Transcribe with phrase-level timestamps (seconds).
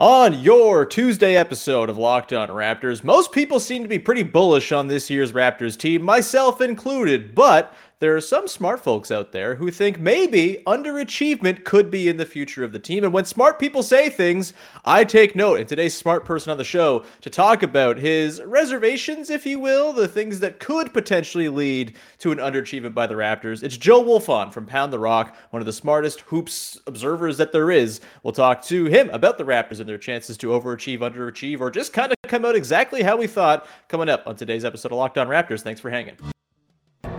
[0.00, 4.72] On your Tuesday episode of Locked On Raptors, most people seem to be pretty bullish
[4.72, 9.54] on this year's Raptors team, myself included, but there are some smart folks out there
[9.54, 13.04] who think maybe underachievement could be in the future of the team.
[13.04, 14.54] And when smart people say things,
[14.86, 15.60] I take note.
[15.60, 19.92] And today's smart person on the show to talk about his reservations, if you will,
[19.92, 23.62] the things that could potentially lead to an underachievement by the Raptors.
[23.62, 27.70] It's Joe Wolfond from Pound the Rock, one of the smartest hoops observers that there
[27.70, 28.00] is.
[28.22, 31.92] We'll talk to him about the Raptors and their chances to overachieve, underachieve, or just
[31.92, 35.18] kind of come out exactly how we thought coming up on today's episode of Locked
[35.18, 35.60] On Raptors.
[35.60, 36.16] Thanks for hanging.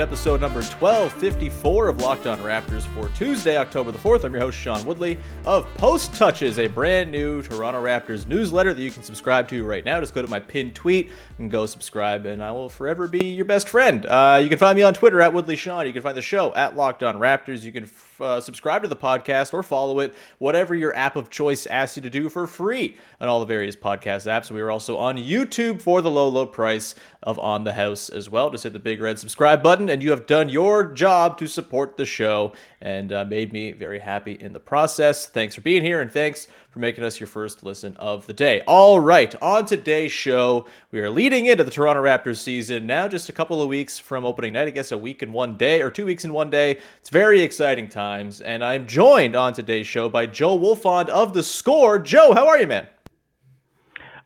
[0.00, 4.22] Episode number 1254 of Locked On Raptors for Tuesday, October the 4th.
[4.22, 8.80] I'm your host, Sean Woodley of Post Touches, a brand new Toronto Raptors newsletter that
[8.80, 9.98] you can subscribe to right now.
[9.98, 13.44] Just go to my pinned tweet and go subscribe, and I will forever be your
[13.44, 14.06] best friend.
[14.06, 15.84] Uh, you can find me on Twitter at Woodley Sean.
[15.84, 17.64] You can find the show at Locked On Raptors.
[17.64, 21.66] You can uh, subscribe to the podcast or follow it, whatever your app of choice
[21.66, 24.50] asks you to do for free on all the various podcast apps.
[24.50, 28.30] We are also on YouTube for the low, low price of On the House as
[28.30, 28.50] well.
[28.50, 31.96] Just hit the big red subscribe button, and you have done your job to support
[31.96, 35.26] the show and uh, made me very happy in the process.
[35.26, 38.62] Thanks for being here, and thanks for making us your first listen of the day.
[38.66, 43.28] All right, on today's show, we are leading into the Toronto Raptors season now, just
[43.28, 44.68] a couple of weeks from opening night.
[44.68, 46.78] I guess a week and one day, or two weeks in one day.
[47.00, 51.42] It's very exciting times, and I'm joined on today's show by Joe Wolfond of The
[51.42, 51.98] Score.
[51.98, 52.86] Joe, how are you, man?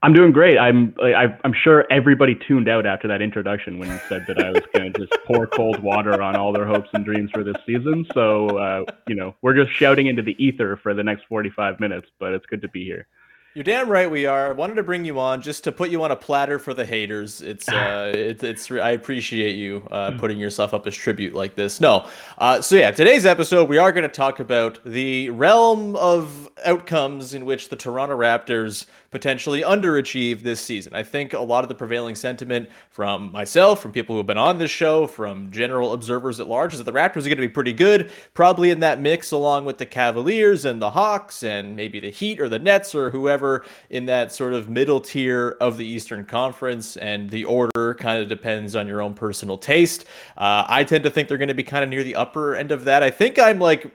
[0.04, 0.58] I'm doing great.
[0.58, 4.50] I'm I, I'm sure everybody tuned out after that introduction when you said that I
[4.50, 7.54] was going to just pour cold water on all their hopes and dreams for this
[7.64, 8.04] season.
[8.12, 12.08] So uh, you know we're just shouting into the ether for the next 45 minutes,
[12.18, 13.06] but it's good to be here.
[13.54, 14.48] You're damn right we are.
[14.48, 16.86] I wanted to bring you on just to put you on a platter for the
[16.86, 17.42] haters.
[17.42, 18.70] It's uh, it's it's.
[18.70, 21.78] I appreciate you uh, putting yourself up as tribute like this.
[21.78, 22.08] No,
[22.38, 27.34] uh, so yeah, today's episode we are going to talk about the realm of outcomes
[27.34, 30.94] in which the Toronto Raptors potentially underachieve this season.
[30.94, 34.38] I think a lot of the prevailing sentiment from myself, from people who have been
[34.38, 37.42] on this show, from general observers at large, is that the Raptors are going to
[37.42, 41.76] be pretty good, probably in that mix along with the Cavaliers and the Hawks and
[41.76, 43.41] maybe the Heat or the Nets or whoever
[43.91, 46.97] in that sort of middle tier of the Eastern Conference.
[46.97, 50.04] And the order kind of depends on your own personal taste.
[50.36, 52.72] Uh, I tend to think they're going to be kind of near the upper end
[52.72, 53.02] of that.
[53.02, 53.91] I think I'm like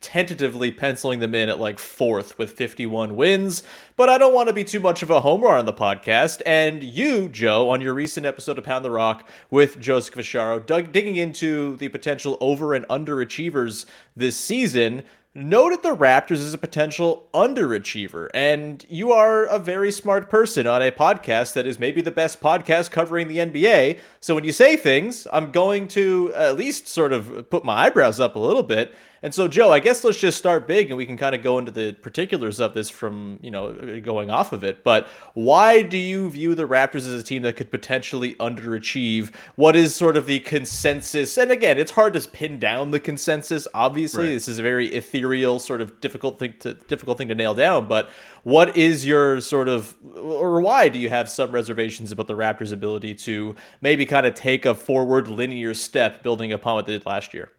[0.00, 3.62] tentatively penciling them in at like fourth with 51 wins,
[3.96, 6.40] but I don't want to be too much of a homer on the podcast.
[6.46, 10.92] And you, Joe, on your recent episode of Pound the Rock with Joseph Casciaro, dug,
[10.92, 13.84] digging into the potential over and underachievers
[14.16, 15.02] this season,
[15.34, 18.28] noted the Raptors as a potential underachiever.
[18.34, 22.40] And you are a very smart person on a podcast that is maybe the best
[22.40, 24.00] podcast covering the NBA.
[24.20, 28.18] So when you say things, I'm going to at least sort of put my eyebrows
[28.18, 28.94] up a little bit.
[29.22, 31.58] And so, Joe, I guess let's just start big and we can kind of go
[31.58, 34.82] into the particulars of this from, you know, going off of it.
[34.82, 39.34] But why do you view the Raptors as a team that could potentially underachieve?
[39.56, 41.36] What is sort of the consensus?
[41.36, 43.68] And again, it's hard to pin down the consensus.
[43.74, 44.30] Obviously, Right.
[44.32, 47.88] this is a very ethereal, sort of difficult thing to difficult thing to nail down.
[47.88, 48.08] But
[48.44, 52.72] what is your sort of, or why do you have some reservations about the Raptors'
[52.72, 57.04] ability to maybe kind of take a forward linear step, building upon what they did
[57.04, 57.50] last year?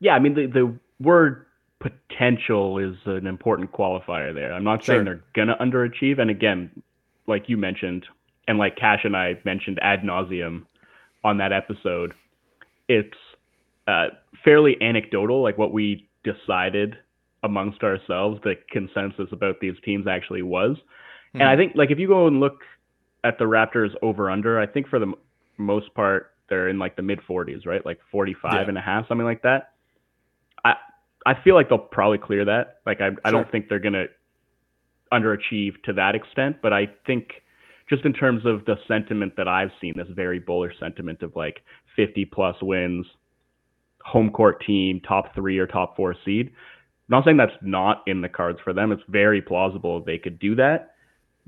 [0.00, 1.46] Yeah, I mean the the word
[1.80, 4.52] potential is an important qualifier there.
[4.52, 6.70] I'm not saying they're gonna underachieve, and again,
[7.26, 8.06] like you mentioned,
[8.48, 10.64] and like Cash and I mentioned ad nauseum
[11.24, 12.14] on that episode,
[12.88, 13.16] it's
[13.88, 14.08] uh,
[14.44, 16.96] fairly anecdotal, like what we decided
[17.42, 20.76] amongst ourselves, the consensus about these teams actually was.
[21.34, 22.62] And I think, like, if you go and look
[23.22, 25.14] at the Raptors over under, I think for the m-
[25.58, 27.84] most part, they're in like the mid 40s, right?
[27.84, 28.68] Like 45 Yeah.
[28.68, 29.72] and a half, something like that.
[30.66, 30.74] I
[31.26, 32.78] I feel like they'll probably clear that.
[32.86, 33.42] Like I I Sure.
[33.42, 34.06] don't think they're gonna
[35.12, 37.42] underachieve to that extent, but I think
[37.88, 41.62] just in terms of the sentiment that I've seen, this very bullish sentiment of like
[41.94, 43.06] 50 plus wins,
[44.02, 46.48] home court team, top three or top four seed.
[46.48, 48.90] I'm not saying that's not in the cards for them.
[48.90, 50.94] It's very plausible they could do that.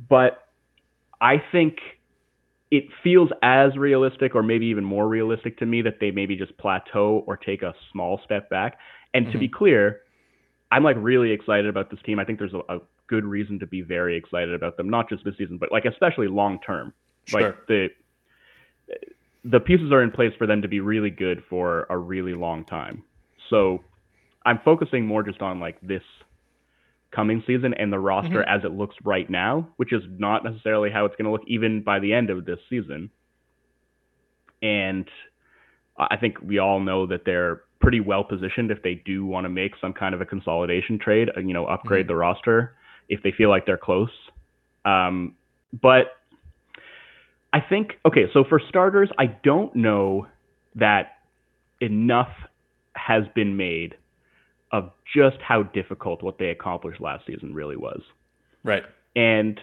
[0.08, 0.44] But
[1.20, 1.78] I think
[2.70, 6.56] it feels as realistic or maybe even more realistic to me that they maybe just
[6.58, 8.78] plateau or take a small step back.
[9.18, 9.56] And to be mm-hmm.
[9.56, 10.00] clear,
[10.70, 12.18] I'm like really excited about this team.
[12.18, 12.78] I think there's a, a
[13.08, 16.28] good reason to be very excited about them, not just this season, but like especially
[16.28, 16.92] long term.
[17.24, 17.40] Sure.
[17.40, 17.88] Like the
[19.44, 22.64] the pieces are in place for them to be really good for a really long
[22.64, 23.02] time.
[23.50, 23.82] So
[24.44, 26.02] I'm focusing more just on like this
[27.10, 28.56] coming season and the roster mm-hmm.
[28.56, 31.82] as it looks right now, which is not necessarily how it's going to look even
[31.82, 33.10] by the end of this season.
[34.60, 35.08] And
[35.98, 39.48] I think we all know that they're pretty well positioned if they do want to
[39.48, 42.75] make some kind of a consolidation trade, uh, you know, upgrade the roster
[43.08, 44.10] if they feel like they're close.
[44.84, 45.34] Um,
[45.80, 46.16] but
[47.52, 50.26] I think, okay, so for starters, I don't know
[50.75, 51.19] that
[51.80, 52.30] enough
[52.94, 53.94] has been made
[54.72, 58.00] of just how difficult what they accomplished last season really was.
[58.64, 58.82] Right.
[59.16, 59.58] And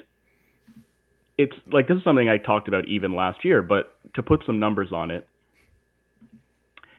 [1.37, 4.59] it's like this is something I talked about even last year, but to put some
[4.59, 5.27] numbers on it,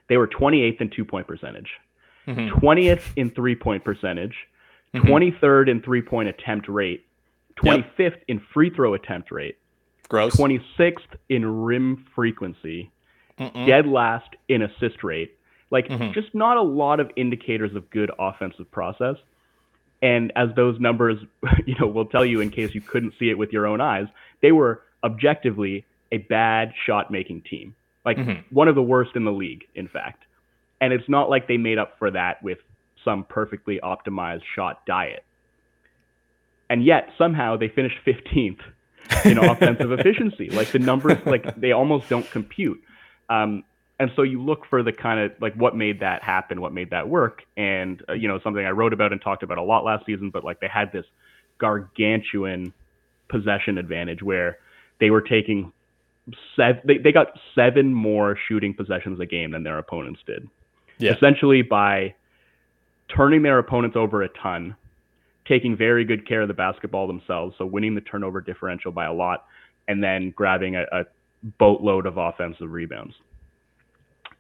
[0.08, 1.70] they were 28th in two point percentage,
[2.26, 2.54] mm-hmm.
[2.64, 4.34] 20th in three point percentage,
[4.94, 5.06] mm-hmm.
[5.06, 7.04] 23rd in three point attempt rate,
[7.62, 9.56] 25th in free throw attempt rate,
[10.08, 10.36] Gross.
[10.36, 10.98] 26th
[11.28, 12.90] in rim frequency,
[13.38, 15.32] dead last in assist rate.
[15.70, 16.12] Like, mm-hmm.
[16.12, 19.16] just not a lot of indicators of good offensive process.
[20.00, 21.18] And as those numbers,
[21.66, 24.06] you know, will tell you in case you couldn't see it with your own eyes,
[24.42, 27.74] they were objectively a bad shot making team.
[28.06, 28.18] Like
[28.50, 30.22] one of the worst in the league, in fact.
[30.80, 32.58] And it's not like they made up for that with
[33.04, 35.24] some perfectly optimized shot diet.
[36.70, 38.60] And yet somehow they finished 15th
[39.24, 40.50] in offensive efficiency.
[40.50, 42.80] Like the numbers, like they almost don't compute.
[43.28, 43.64] Um,
[43.98, 46.90] and so you look for the kind of like what made that happen, what made
[46.90, 49.84] that work, and uh, you know something I wrote about and talked about a lot
[49.84, 50.30] last season.
[50.30, 51.06] But like they had this
[51.58, 52.74] gargantuan
[53.28, 54.58] possession advantage where
[55.00, 55.72] they were taking
[56.55, 60.49] seven, they, they got seven more shooting possessions a game than their opponents did.
[60.99, 61.14] Yeah.
[61.14, 62.14] Essentially by
[63.14, 64.76] turning their opponents over a ton,
[65.46, 69.12] taking very good care of the basketball themselves, so winning the turnover differential by a
[69.12, 69.44] lot,
[69.88, 71.05] and then grabbing a, a
[71.58, 73.14] boatload of offensive rebounds.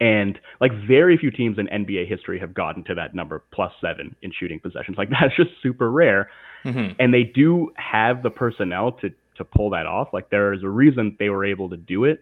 [0.00, 4.14] And like very few teams in NBA history have gotten to that number plus seven
[4.22, 4.98] in shooting possessions.
[4.98, 6.30] Like that's just super rare.
[6.64, 6.94] Mm-hmm.
[6.98, 10.08] And they do have the personnel to to pull that off.
[10.12, 12.20] Like there is a reason they were able to do it.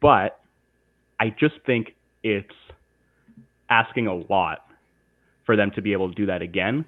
[0.00, 0.40] But
[1.18, 2.54] I just think it's
[3.68, 4.66] asking a lot
[5.46, 6.84] for them to be able to do that again.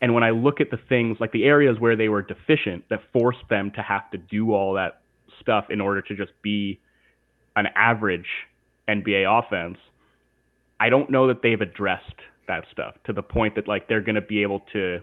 [0.00, 3.00] And when I look at the things like the areas where they were deficient that
[3.12, 5.00] forced them to have to do all that
[5.40, 6.80] stuff in order to just be
[7.54, 8.26] an average
[8.88, 9.78] NBA offense,
[10.80, 14.16] I don't know that they've addressed that stuff to the point that like they're going
[14.16, 15.00] to be able to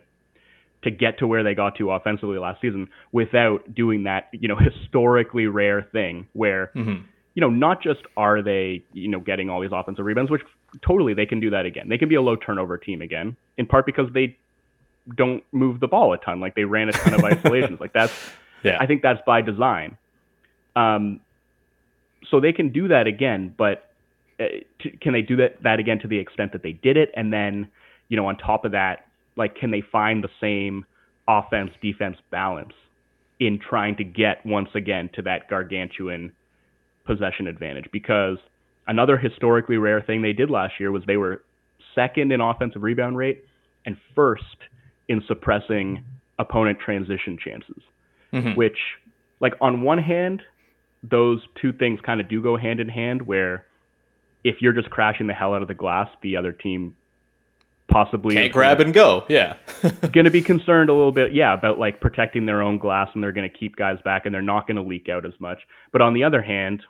[0.83, 4.55] to get to where they got to offensively last season without doing that, you know,
[4.81, 6.71] historically rare thing where
[7.35, 10.41] you know, not just are they, you know, getting all these offensive rebounds, which
[10.85, 11.87] totally they can do that again.
[11.87, 14.37] They can be a low turnover team again, in part because they
[15.15, 16.39] don't move the ball a ton.
[16.39, 17.79] Like they ran a ton of isolations.
[17.79, 18.13] Like that's
[18.63, 18.77] Yeah.
[18.79, 19.97] I think that's by design.
[20.75, 21.21] Um,
[22.29, 23.89] so they can do that again, but
[24.39, 24.45] uh,
[24.81, 27.11] t- can they do that that again to the extent that they did it?
[27.15, 27.69] And then,
[28.09, 29.05] you know, on top of that,
[29.39, 30.85] like, can they find the same
[31.27, 32.73] offense defense balance
[33.39, 36.31] in trying to get once again to that gargantuan
[37.05, 37.85] possession advantage?
[37.91, 38.37] Because
[38.87, 41.41] another historically rare thing they did last year was they were
[41.95, 43.45] second in offensive rebound rate
[43.85, 44.43] and first
[45.07, 46.03] in suppressing
[46.37, 47.81] opponent transition chances
[48.33, 48.55] mm-hmm.
[48.55, 48.77] which
[49.39, 50.41] like on one hand
[51.03, 53.65] those two things kind of do go hand in hand where
[54.43, 56.95] if you're just crashing the hell out of the glass the other team
[57.89, 59.25] possibly Can't grab and go.
[59.27, 59.55] Yeah.
[60.13, 63.23] going to be concerned a little bit yeah about like protecting their own glass and
[63.23, 65.59] they're going to keep guys back and they're not going to leak out as much
[65.91, 66.83] but on the other hand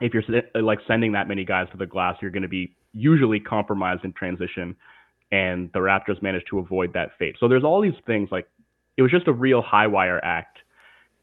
[0.00, 0.22] if you're
[0.54, 4.04] uh, like sending that many guys to the glass you're going to be usually compromised
[4.04, 4.76] in transition
[5.30, 8.48] and the raptors managed to avoid that fate so there's all these things like
[8.96, 10.58] it was just a real high wire act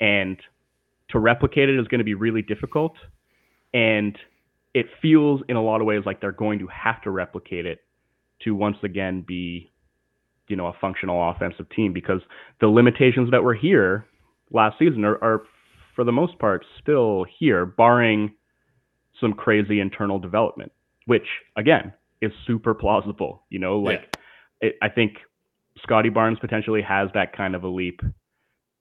[0.01, 0.37] and
[1.09, 2.93] to replicate it is going to be really difficult
[3.73, 4.17] and
[4.73, 7.84] it feels in a lot of ways like they're going to have to replicate it
[8.43, 9.71] to once again be
[10.47, 12.21] you know a functional offensive team because
[12.61, 14.05] the limitations that were here
[14.51, 15.43] last season are, are
[15.95, 18.33] for the most part still here barring
[19.19, 20.71] some crazy internal development,
[21.05, 23.43] which again is super plausible.
[23.49, 24.17] You know, like
[24.61, 25.13] it, I think
[25.81, 28.01] Scottie Barnes potentially has that kind of a leap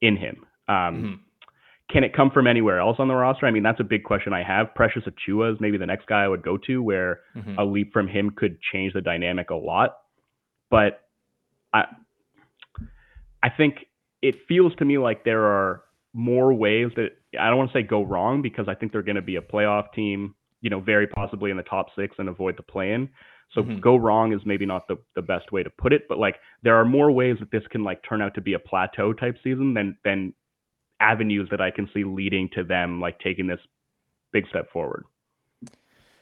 [0.01, 0.45] in him.
[0.69, 1.19] Um, Mhm.
[1.91, 3.47] Can it come from anywhere else on the roster?
[3.47, 4.75] I mean, that's a big question I have.
[4.75, 7.59] Precious Achiuwa is maybe the next guy I would go to where Mhm.
[7.59, 9.99] a leap from him could change the dynamic a lot.
[10.71, 11.03] But
[11.73, 11.87] I
[13.43, 13.87] I think
[14.23, 15.83] it feels to me like there are
[16.15, 19.17] more ways that I don't want to say go wrong because I think they're going
[19.17, 22.57] to be a playoff team, you know, very possibly in the top six and avoid
[22.57, 23.11] the play-in.
[23.51, 23.81] So Mhm.
[23.83, 26.77] go wrong is maybe not the, the best way to put it, but like there
[26.77, 29.75] are more ways that this can like turn out to be a plateau type season
[29.75, 30.33] than than
[31.05, 33.61] avenues that I can see leading to them like taking this
[34.33, 35.05] big step forward.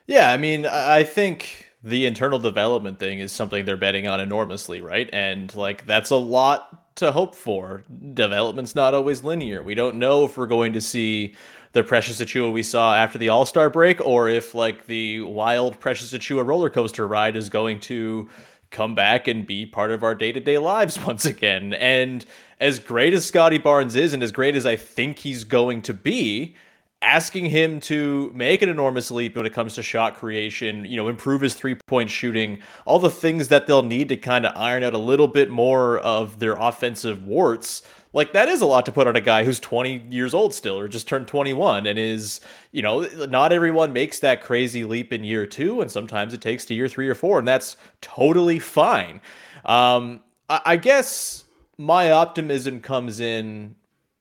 [0.06, 4.80] Yeah, I mean, I think the internal development thing is something they're betting on enormously,
[4.80, 5.08] right?
[5.12, 7.84] And like that's a lot to hope for.
[8.14, 9.62] Development's not always linear.
[9.62, 11.34] We don't know if we're going to see
[11.72, 15.78] the Precious Achiuwa we saw after the All Star break, or if like the wild
[15.80, 18.28] Precious Achiuwa roller coaster ride is going to
[18.70, 21.74] come back and be part of our day to day lives once again.
[21.74, 22.24] And
[22.62, 25.92] as great as Scottie Barnes is, and as great as I think he's going to
[25.92, 26.54] be,
[27.02, 31.08] asking him to make an enormous leap when it comes to shot creation, you know,
[31.08, 34.84] improve his three point shooting, all the things that they'll need to kind of iron
[34.84, 37.82] out a little bit more of their offensive warts.
[38.12, 40.78] Like that is a lot to put on a guy who's 20 years old still
[40.78, 42.40] or just turned 21 and is,
[42.70, 46.64] you know, not everyone makes that crazy leap in year 2 and sometimes it takes
[46.66, 49.20] to year 3 or 4 and that's totally fine.
[49.64, 51.44] Um I, I guess
[51.78, 53.74] my optimism comes in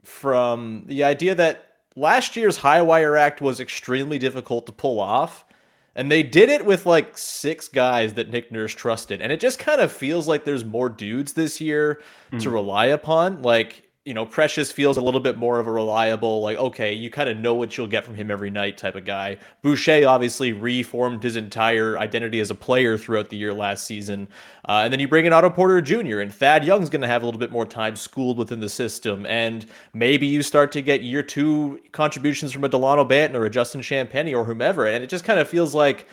[0.04, 5.46] from the idea that last year's high wire act was extremely difficult to pull off.
[5.94, 9.22] And they did it with like six guys that Nick Nurse trusted.
[9.22, 12.54] And it just kind of feels like there's more dudes this year to hmm.
[12.54, 13.42] rely upon.
[13.42, 17.12] Like, you know, Precious feels a little bit more of a reliable, like, okay, you
[17.12, 19.38] kind of know what you'll get from him every night type of guy.
[19.62, 24.28] Boucher obviously reformed his entire identity as a player throughout the year last season.
[24.68, 27.22] Uh, and then you bring in Otto Porter Jr., and Thad Young's going to have
[27.22, 29.24] a little bit more time schooled within the system.
[29.28, 33.52] And maybe you start to get year two contributions from a Delano Banton or a
[33.52, 34.88] Justin Champagnie or whomever.
[34.88, 36.08] And it just kind of feels like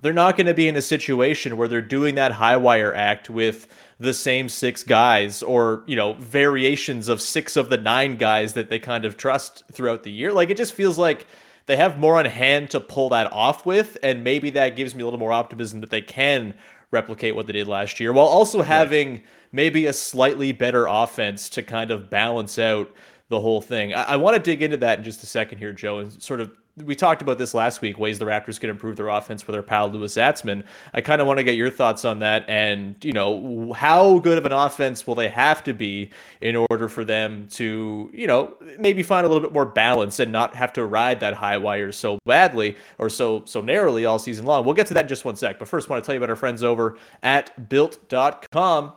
[0.00, 3.28] they're not going to be in a situation where they're doing that high wire act
[3.28, 3.68] with
[4.04, 8.68] the same six guys or you know variations of six of the nine guys that
[8.70, 11.26] they kind of trust throughout the year like it just feels like
[11.66, 15.02] they have more on hand to pull that off with and maybe that gives me
[15.02, 16.54] a little more optimism that they can
[16.90, 19.22] replicate what they did last year while also having
[19.54, 22.90] maybe a slightly better offense to kind of balance out
[23.28, 23.94] the whole thing.
[23.94, 26.40] I, I want to dig into that in just a second here, Joe, and sort
[26.40, 29.54] of we talked about this last week, ways the Raptors could improve their offense with
[29.54, 30.64] their pal Louis Zatzman.
[30.92, 34.38] I kind of want to get your thoughts on that and, you know, how good
[34.38, 38.56] of an offense will they have to be in order for them to, you know,
[38.78, 41.92] maybe find a little bit more balance and not have to ride that high wire
[41.92, 44.64] so badly or so so narrowly all season long.
[44.64, 45.60] We'll get to that in just one sec.
[45.60, 48.94] But first, I want to tell you about our friends over at built.com.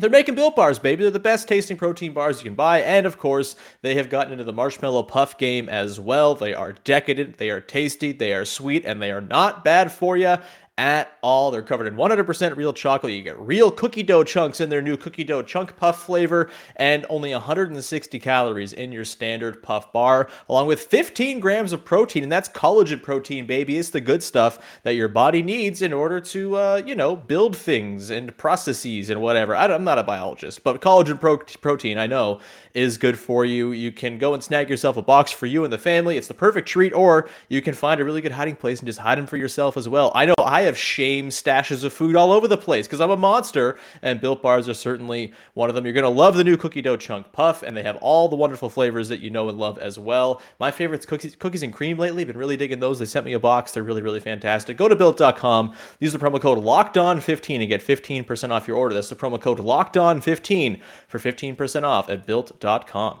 [0.00, 1.02] They're making built bars, baby.
[1.02, 2.82] They're the best tasting protein bars you can buy.
[2.82, 6.34] And of course, they have gotten into the marshmallow puff game as well.
[6.34, 10.16] They are decadent, they are tasty, they are sweet, and they are not bad for
[10.16, 10.36] you
[10.78, 11.50] at all.
[11.50, 13.12] They're covered in 100% real chocolate.
[13.12, 17.04] You get real cookie dough chunks in their new cookie dough chunk puff flavor, and
[17.10, 22.22] only 160 calories in your standard puff bar, along with 15 grams of protein.
[22.22, 23.76] And that's collagen protein, baby.
[23.76, 27.56] It's the good stuff that your body needs in order to, uh, you know, build
[27.56, 29.56] things and processes and whatever.
[29.56, 32.40] I am not a biologist, but collagen pro- protein, I know,
[32.74, 33.72] is good for you.
[33.72, 36.16] You can go and snag yourself a box for you and the family.
[36.16, 39.00] It's the perfect treat, or you can find a really good hiding place and just
[39.00, 40.12] hide them for yourself as well.
[40.14, 43.16] I know I have shame stashes of food all over the place because I'm a
[43.16, 45.84] monster, and Built Bars are certainly one of them.
[45.84, 48.36] You're going to love the new cookie dough chunk puff, and they have all the
[48.36, 50.40] wonderful flavors that you know and love as well.
[50.60, 52.24] My favorite's cookies, cookies and cream lately.
[52.24, 52.98] Been really digging those.
[52.98, 53.72] They sent me a box.
[53.72, 54.76] They're really, really fantastic.
[54.76, 58.94] Go to built.com, use the promo code LOCKEDON15 and get 15% off your order.
[58.94, 63.20] That's the promo code LOCKEDON15 for 15% off at built.com.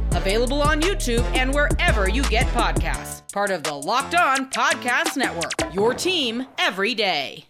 [0.13, 3.21] available on YouTube and wherever you get podcasts.
[3.31, 7.45] Part of the Locked On Podcast Network, your team every day.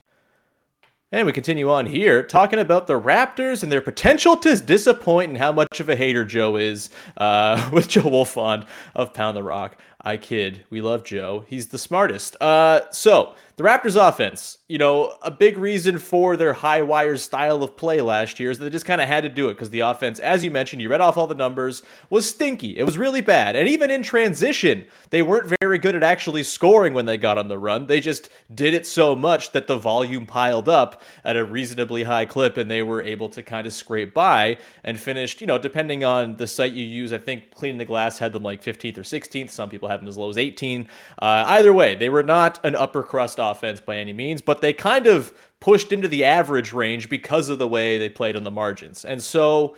[1.13, 5.37] And we continue on here talking about the Raptors and their potential to disappoint and
[5.37, 8.65] how much of a hater Joe is uh, with Joe Wolfond
[8.95, 9.77] of Pound the Rock.
[10.03, 10.65] I kid.
[10.70, 11.46] We love Joe.
[11.48, 12.36] He's the smartest.
[12.41, 17.62] Uh, so the Raptors offense, you know, a big reason for their high wire style
[17.62, 19.70] of play last year is that they just kind of had to do it because
[19.70, 22.75] the offense, as you mentioned, you read off all the numbers, was stinky.
[22.75, 23.55] It was really bad.
[23.55, 27.50] And even in transition, they weren't very good at actually scoring when they got on
[27.50, 27.86] the run.
[27.86, 32.25] They just did it so much that the volume piled up at a reasonably high
[32.25, 36.03] clip and they were able to kind of scrape by and finished, you know, depending
[36.03, 39.03] on the site you use, I think cleaning the glass had them like 15th or
[39.03, 39.51] 16th.
[39.51, 40.88] Some people have them as low as 18.
[41.21, 44.74] Uh, either way, they were not an upper crust offense by any means, but they
[44.74, 48.51] kind of pushed into the average range because of the way they played on the
[48.51, 49.05] margins.
[49.05, 49.75] And so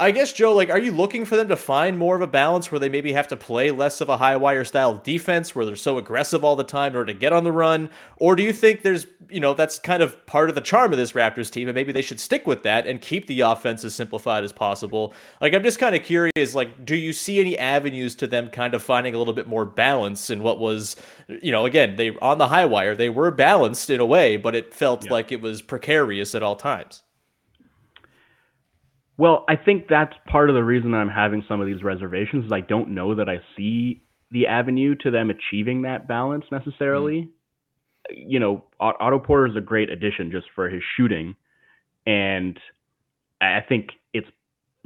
[0.00, 2.72] I guess Joe, like, are you looking for them to find more of a balance
[2.72, 5.76] where they maybe have to play less of a high wire style defense, where they're
[5.76, 8.50] so aggressive all the time in order to get on the run, or do you
[8.50, 11.68] think there's, you know, that's kind of part of the charm of this Raptors team,
[11.68, 15.12] and maybe they should stick with that and keep the offense as simplified as possible?
[15.42, 18.72] Like, I'm just kind of curious, like, do you see any avenues to them kind
[18.72, 20.96] of finding a little bit more balance in what was,
[21.28, 24.54] you know, again, they on the high wire, they were balanced in a way, but
[24.54, 25.12] it felt yeah.
[25.12, 27.02] like it was precarious at all times.
[29.20, 32.52] Well, I think that's part of the reason I'm having some of these reservations is
[32.52, 37.28] I don't know that I see the avenue to them achieving that balance necessarily.
[38.10, 38.16] Mm.
[38.16, 41.36] You know, Otto Porter is a great addition just for his shooting,
[42.06, 42.58] and
[43.42, 44.26] I think it's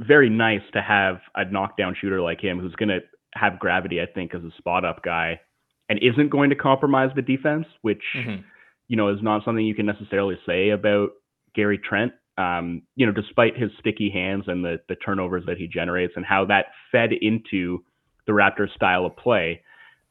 [0.01, 3.03] very nice to have a knockdown shooter like him who's going to
[3.37, 4.01] have gravity.
[4.01, 5.43] I think as a spot up guy,
[5.89, 8.43] and isn't going to compromise the defense, which mm-hmm.
[8.89, 11.11] you know is not something you can necessarily say about
[11.55, 15.69] Gary Trent um, you know, despite his sticky hands and the the turnovers that he
[15.69, 17.85] generates and how that fed into
[18.27, 19.63] the Raptors' style of play,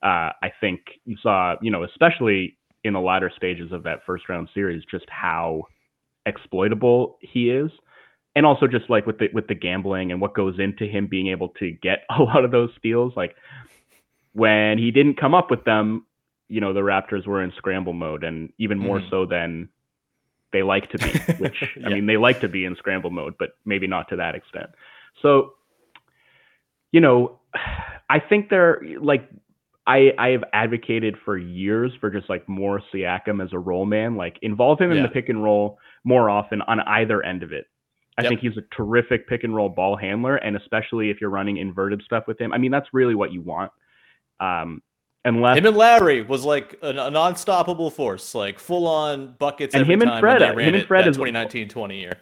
[0.01, 4.29] uh, I think you saw, you know, especially in the latter stages of that first
[4.29, 5.63] round series, just how
[6.25, 7.71] exploitable he is,
[8.35, 11.27] and also just like with the with the gambling and what goes into him being
[11.27, 13.35] able to get a lot of those steals, like
[14.33, 16.05] when he didn't come up with them,
[16.47, 19.09] you know, the Raptors were in scramble mode, and even more mm-hmm.
[19.09, 19.69] so than
[20.53, 21.87] they like to be, which yeah.
[21.87, 24.69] I mean, they like to be in scramble mode, but maybe not to that extent.
[25.21, 25.53] So,
[26.91, 27.39] you know,
[28.09, 29.29] I think they're like,
[29.85, 34.15] I, I have advocated for years for just like more Siakam as a roll man,
[34.15, 34.97] like involve him yeah.
[34.97, 37.65] in the pick and roll more often on either end of it.
[38.17, 38.29] I yep.
[38.29, 42.01] think he's a terrific pick and roll ball handler, and especially if you're running inverted
[42.05, 42.53] stuff with him.
[42.53, 43.71] I mean, that's really what you want.
[44.39, 44.81] Um,
[45.25, 49.73] Unless him and Larry was like an, an unstoppable force, like full on buckets.
[49.73, 52.13] And him and Fred, him and Fred is 2019-20 year.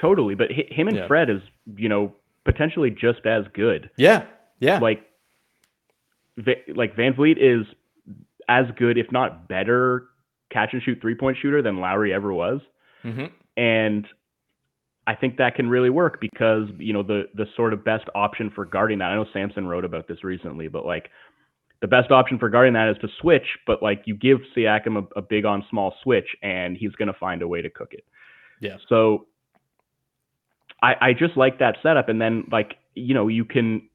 [0.00, 1.06] Totally, but him and yeah.
[1.06, 1.40] Fred is
[1.76, 3.90] you know potentially just as good.
[3.96, 4.24] Yeah,
[4.60, 4.78] yeah.
[4.78, 5.04] Like,
[6.36, 7.66] like VanVleet is
[8.48, 10.08] as good, if not better,
[10.50, 12.60] catch and shoot three point shooter than Lowry ever was.
[13.04, 13.26] Mm-hmm.
[13.56, 14.06] And
[15.06, 18.50] I think that can really work because you know the the sort of best option
[18.54, 19.06] for guarding that.
[19.06, 21.10] I know Samson wrote about this recently, but like
[21.80, 25.18] the best option for guarding that is to switch, but like you give Siakam a,
[25.18, 28.04] a big on small switch and he's going to find a way to cook it.
[28.60, 28.76] Yeah.
[28.88, 29.26] So
[30.82, 32.08] I, I just like that setup.
[32.08, 33.88] And then like, you know, you can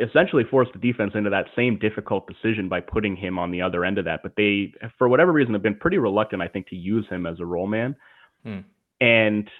[0.00, 3.84] essentially force the defense into that same difficult decision by putting him on the other
[3.84, 4.22] end of that.
[4.22, 7.40] But they, for whatever reason, have been pretty reluctant, I think, to use him as
[7.40, 7.96] a roll man.
[8.44, 8.60] Hmm.
[9.00, 9.50] And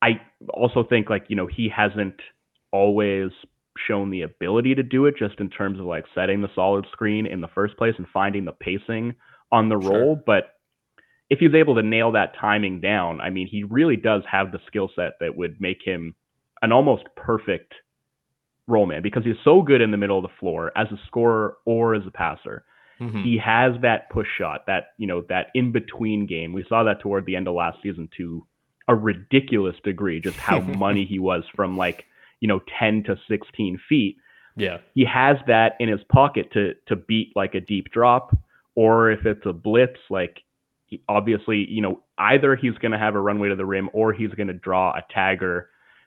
[0.00, 2.20] I also think like, you know, he hasn't
[2.70, 3.30] always
[3.86, 7.26] shown the ability to do it just in terms of like setting the solid screen
[7.26, 9.14] in the first place and finding the pacing
[9.52, 9.90] on the sure.
[9.90, 10.22] roll.
[10.24, 10.52] But
[11.28, 14.60] if he's able to nail that timing down, I mean, he really does have the
[14.66, 16.14] skill set that would make him
[16.62, 17.74] an almost perfect
[18.68, 21.56] roll man because he's so good in the middle of the floor as a scorer
[21.64, 22.64] or as a passer.
[23.00, 23.22] Mm-hmm.
[23.22, 26.52] He has that push shot, that you know, that in between game.
[26.52, 28.46] We saw that toward the end of last season to
[28.88, 32.06] a ridiculous degree, just how money he was from like
[32.40, 34.16] you know 10 to 16 feet
[34.56, 34.78] yeah.
[34.94, 38.36] he has that in his pocket to to beat like a deep drop
[38.74, 40.40] or if it's a blitz like
[40.86, 44.12] he, obviously you know either he's going to have a runway to the rim or
[44.12, 45.64] he's going to draw a tagger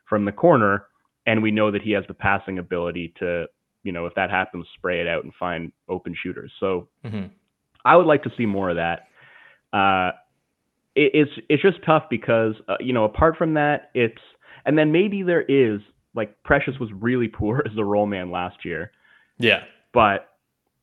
[0.08, 0.86] from the corner
[1.26, 3.46] and we know that he has the passing ability to
[3.84, 6.52] you know if that happens spray it out and find open shooters.
[6.60, 7.28] So mm-hmm.
[7.86, 9.08] i would like to see more of that.
[9.72, 10.12] Uh,
[10.96, 14.22] it, it's it's just tough because uh, you know apart from that it's
[14.66, 15.82] and then maybe there is
[16.16, 18.92] like Precious was really poor as a roll man last year.
[19.38, 19.64] Yeah.
[19.94, 20.30] But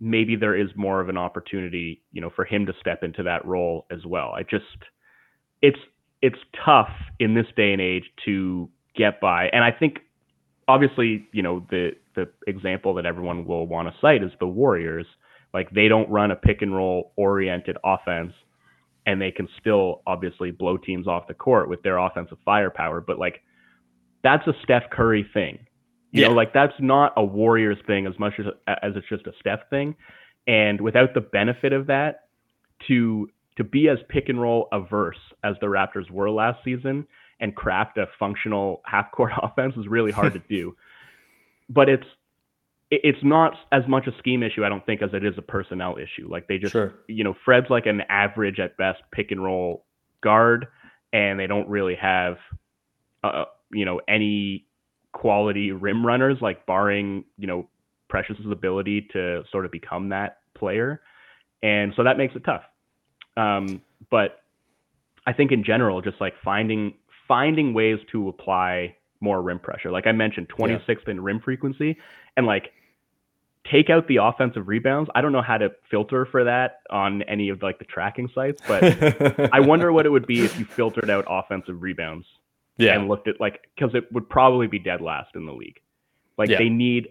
[0.01, 3.45] maybe there is more of an opportunity, you know, for him to step into that
[3.45, 4.33] role as well.
[4.33, 4.65] I just
[5.63, 5.79] it's
[6.23, 9.49] it's tough in this day and age to get by.
[9.53, 9.99] And I think
[10.69, 15.07] obviously, you know, the the example that everyone will want to cite is the Warriors.
[15.55, 18.33] Like they don't run a pick and roll oriented offense
[19.07, 23.19] and they can still obviously blow teams off the court with their offensive firepower, but
[23.19, 23.41] like
[24.27, 25.59] that's a Steph Curry thing.
[26.11, 26.29] You Yeah.
[26.29, 28.47] know, like that's not a Warriors thing as much as
[28.83, 29.95] as it's just a Steph thing.
[30.49, 32.25] And without the benefit of that,
[32.89, 37.07] to to be as pick and roll averse as the Raptors were last season
[37.41, 40.77] and craft a functional half court offense is really hard to do.
[41.69, 42.07] But it's
[42.91, 45.97] it's not as much a scheme issue, I don't think, as it is a personnel
[45.99, 46.29] issue.
[46.29, 46.95] Like they just, Sure.
[47.09, 49.85] you know, Fred's like an average at best pick and roll
[50.23, 50.67] guard,
[51.13, 52.37] and they don't really have,
[53.25, 54.67] uh, you know, any
[55.13, 57.69] quality rim runners, like barring, you know,
[58.09, 61.01] Precious's ability to sort of become that player,
[61.63, 62.63] and so that makes it tough.
[63.37, 64.43] Um, but
[65.27, 66.95] I think in general, just like finding
[67.27, 69.91] finding ways to apply more rim pressure.
[69.91, 71.97] Like I mentioned, 26th in rim frequency,
[72.37, 72.73] and like
[73.71, 75.11] take out the offensive rebounds.
[75.15, 78.63] I don't know how to filter for that on any of like the tracking sites,
[78.67, 82.27] but I wonder what it would be if you filtered out offensive rebounds
[82.79, 82.95] yeah.
[82.95, 85.81] and looked at like because it would probably be dead last in the league.
[86.39, 86.59] Like Yeah.
[86.59, 87.09] they need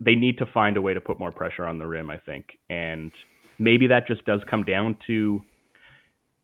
[0.00, 2.58] they need to find a way to put more pressure on the rim, I think,
[2.70, 3.10] and
[3.58, 5.42] maybe that just does come down to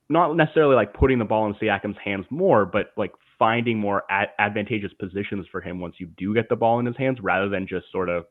[0.08, 4.30] not necessarily like putting the ball in Siakam's hands more, but like finding more ad-
[4.38, 7.66] advantageous positions for him once you do get the ball in his hands, rather than
[7.66, 8.24] just sort of,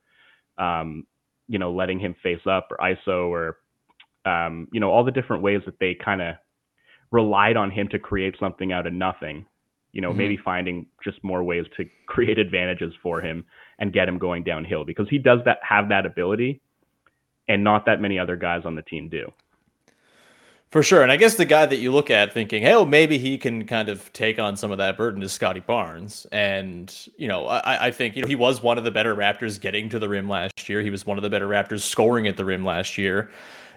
[0.57, 1.05] um,
[1.47, 3.57] you know, letting him face up or ISO or,
[4.25, 6.35] um, you know, all the different ways that they kind of
[7.11, 9.45] relied on him to create something out of nothing.
[9.93, 10.17] You know, Mhm.
[10.17, 13.45] maybe finding just more ways to create advantages for him
[13.79, 16.60] and get him going downhill because he does that have that ability,
[17.47, 19.32] and not that many other guys on the team do.
[20.71, 21.03] For sure.
[21.03, 23.67] And I guess the guy that you look at thinking, hey, well, maybe he can
[23.67, 26.25] kind of take on some of that burden is Scottie Barnes.
[26.32, 29.62] And, you know, I, I think, you know, he was one of the better Raptors
[29.62, 30.82] getting to the rim last year.
[30.82, 33.29] He was one of the better Raptors scoring at the rim last year.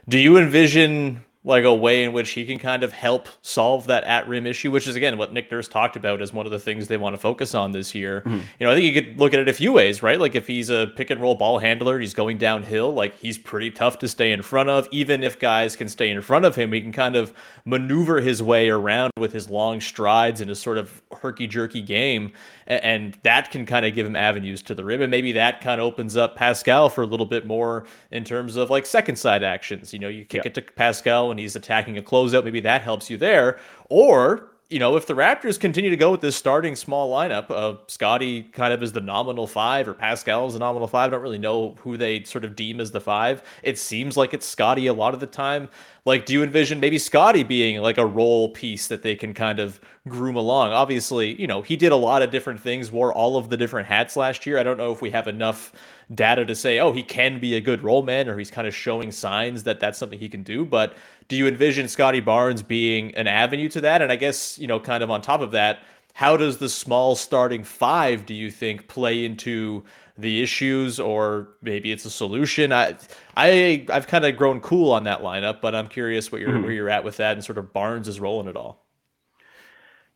[0.09, 4.03] Do you envision like a way in which he can kind of help solve that
[4.03, 6.59] at rim issue, which is again what Nick Nurse talked about as one of the
[6.59, 8.23] things they want to focus on this year.
[8.23, 8.41] Mm-hmm.
[8.59, 10.19] You know, I think you could look at it a few ways, right?
[10.19, 13.71] Like if he's a pick and roll ball handler, he's going downhill, like he's pretty
[13.71, 14.89] tough to stay in front of.
[14.91, 17.33] Even if guys can stay in front of him, he can kind of
[17.65, 22.33] maneuver his way around with his long strides and his sort of herky jerky game.
[22.67, 25.01] And that can kind of give him avenues to the rim.
[25.01, 28.57] And maybe that kind of opens up Pascal for a little bit more in terms
[28.57, 29.93] of like second side actions.
[29.93, 30.49] You know, you kick Yeah.
[30.49, 32.45] it to Pascal when he's attacking a closeout.
[32.45, 33.59] Maybe that helps you there.
[33.91, 37.81] Or, you know, if the Raptors continue to go with this starting small lineup of
[37.89, 41.23] Scottie kind of as the nominal five or Pascal as the nominal five, I don't
[41.23, 43.43] really know who they sort of deem as the five.
[43.63, 45.69] It seems like it's Scottie a lot of the time.
[46.07, 49.61] Like, do you envision maybe Scottie being like a role piece that they can kind
[49.61, 50.73] of groom along?
[50.73, 53.89] Obviously, you know, he did a lot of different things, wore all of the different
[53.89, 54.59] hats last year.
[54.59, 55.73] I don't know if we have enough
[56.15, 58.75] data to say, oh, he can be a good roll man or he's kind of
[58.75, 60.65] showing signs that that's something he can do.
[60.65, 60.97] But
[61.29, 64.03] do you envision Scottie Barnes being an avenue to that?
[64.03, 65.81] And I guess, you know, kind of on top of that,
[66.15, 69.85] how does the small starting five, do you think, play into
[70.19, 72.73] the issues or maybe it's a solution?
[72.73, 72.97] I
[73.37, 76.63] I I've kind of grown cool on that lineup, but I'm curious what you're mm-hmm.
[76.63, 78.87] where you're at with that and sort of Barnes' role in it all.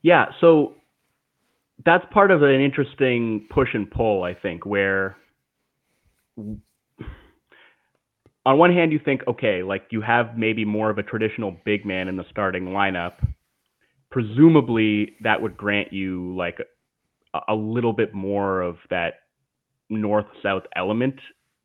[0.03, 0.75] Yeah, so
[1.85, 5.16] that's part of an interesting push and pull, I think, where
[8.46, 11.85] on one hand you think, okay, like you have maybe more of a traditional big
[11.85, 13.14] man in the starting lineup.
[14.11, 16.59] Presumably that would grant you like
[17.35, 19.14] a, a little bit more of that
[19.88, 21.16] north south element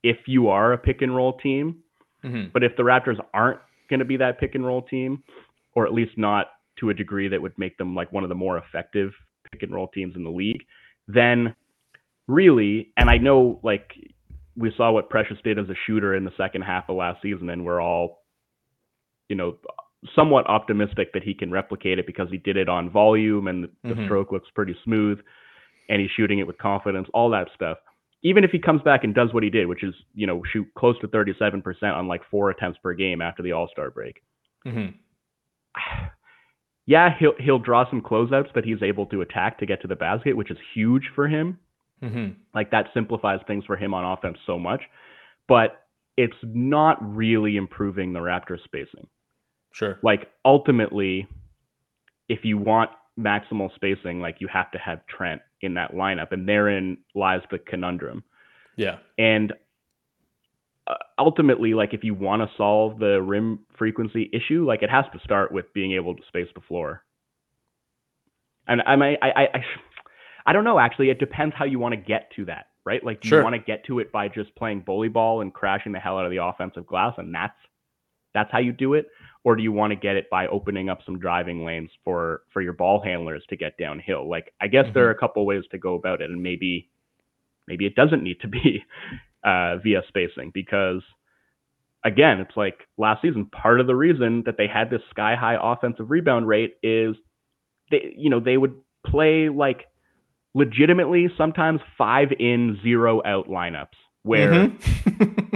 [0.03, 1.77] if you are a pick and roll team.
[2.23, 2.51] Mhm.
[2.51, 3.59] But if the Raptors aren't
[3.89, 5.23] going to be that pick and roll team,
[5.73, 6.47] or at least not
[6.79, 9.13] to a degree that would make them like one of the more effective
[9.51, 10.65] pick and roll teams in the league,
[11.07, 11.55] then
[12.27, 13.91] really, and I know like
[14.56, 17.50] we saw what Precious did as a shooter in the second half of last season,
[17.50, 18.24] and we're all,
[19.30, 19.58] you know,
[20.15, 23.94] somewhat optimistic that he can replicate it because he did it on volume and the
[23.96, 24.06] Mhm.
[24.06, 25.20] stroke looks pretty smooth
[25.89, 27.80] and he's shooting it with confidence, all that stuff.
[28.22, 30.68] Even if he comes back and does what he did, which is, you know, shoot
[30.76, 34.22] close to 37% on like four attempts per game after the All Star break.
[34.65, 34.94] Mhm.
[36.88, 39.96] Yeah, he'll he'll draw some closeouts that he's able to attack to get to the
[39.96, 41.58] basket, which is huge for him.
[42.01, 42.36] Mhm.
[42.53, 44.84] Like that simplifies things for him on offense so much.
[45.47, 45.86] But
[46.17, 49.08] it's not really improving the Raptors spacing.
[49.71, 49.99] Sure.
[50.01, 51.27] Like ultimately,
[52.29, 56.47] if you want maximal spacing, like you have to have Trent in that lineup, and
[56.47, 58.23] therein lies the conundrum.
[58.77, 58.97] Yeah.
[59.17, 59.53] And
[60.88, 65.05] uh, ultimately, like if you want to solve the rim frequency issue, like it has
[65.13, 67.03] to start with being able to space the floor.
[68.67, 69.63] And I I, I, I,
[70.45, 70.79] I don't know.
[70.79, 73.03] Actually, it depends how you want to get to that, right?
[73.03, 73.39] Like, do Sure.
[73.39, 76.17] you want to get to it by just playing bully ball and crashing the hell
[76.19, 77.55] out of the offensive glass, and that's
[78.34, 79.08] that's how you do it,
[79.45, 82.62] or do you want to get it by opening up some driving lanes for for
[82.62, 84.29] your ball handlers to get downhill?
[84.29, 86.89] Like, I guess there are a couple ways to go about it, and maybe
[87.67, 88.84] maybe it doesn't need to be
[89.43, 91.01] uh, via spacing because
[92.03, 93.45] again, it's like last season.
[93.47, 97.15] Part of the reason that they had this sky high offensive rebound rate is
[97.91, 99.88] they, you know, they would play like
[100.56, 103.89] legitimately sometimes five in zero out lineups
[104.24, 105.56] where Mm-hmm.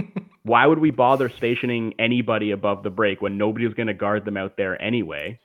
[0.50, 4.36] why would we bother stationing anybody above the break when nobody's going to guard them
[4.36, 5.38] out there anyway?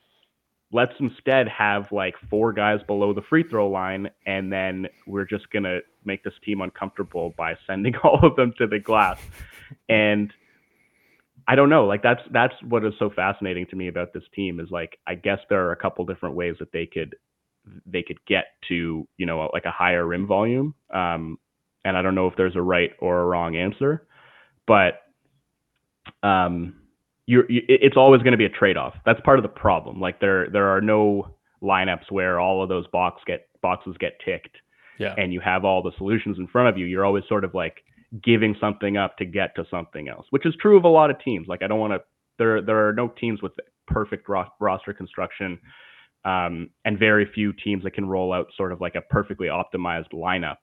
[0.72, 5.50] Let's instead have like four guys below the free throw line, and then we're just
[5.52, 9.20] going to make this team uncomfortable by sending all of them to the glass.
[9.88, 10.34] And
[11.48, 14.60] I don't know, like that's that's what is so fascinating to me about this team
[14.60, 17.16] is like I guess there are a couple different ways that they could
[17.86, 20.76] they could get to you know like a higher rim volume.
[20.94, 21.38] Um,
[21.84, 24.08] and I don't know if there's a right or a wrong answer,
[24.66, 25.02] but
[26.24, 26.76] um,
[27.28, 28.96] you're, you, it's always going to be a trade-off.
[29.06, 30.00] That's part of the problem.
[30.00, 34.58] Like there there are no lineups where all of those box get boxes get ticked,
[35.00, 35.16] Yeah.
[35.18, 36.86] and you have all the solutions in front of you.
[36.86, 37.84] You're always sort of like
[38.24, 41.20] giving something up to get to something else, which is true of a lot of
[41.20, 41.48] teams.
[41.48, 42.02] Like I don't want to.
[42.38, 43.54] There there are no teams with
[43.88, 45.60] perfect ro- roster construction.
[46.26, 50.10] Um, and very few teams that can roll out sort of like a perfectly optimized
[50.12, 50.58] lineup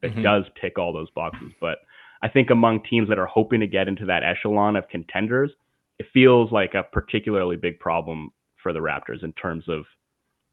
[0.00, 0.22] that Mhm.
[0.22, 1.52] does tick all those boxes.
[1.60, 1.80] But
[2.22, 5.50] I think among teams that are hoping to get into that echelon of contenders,
[5.98, 8.30] it feels like a particularly big problem
[8.62, 9.86] for the Raptors in terms of,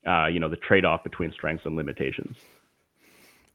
[0.08, 2.36] uh, you know, the trade-off between strengths and limitations.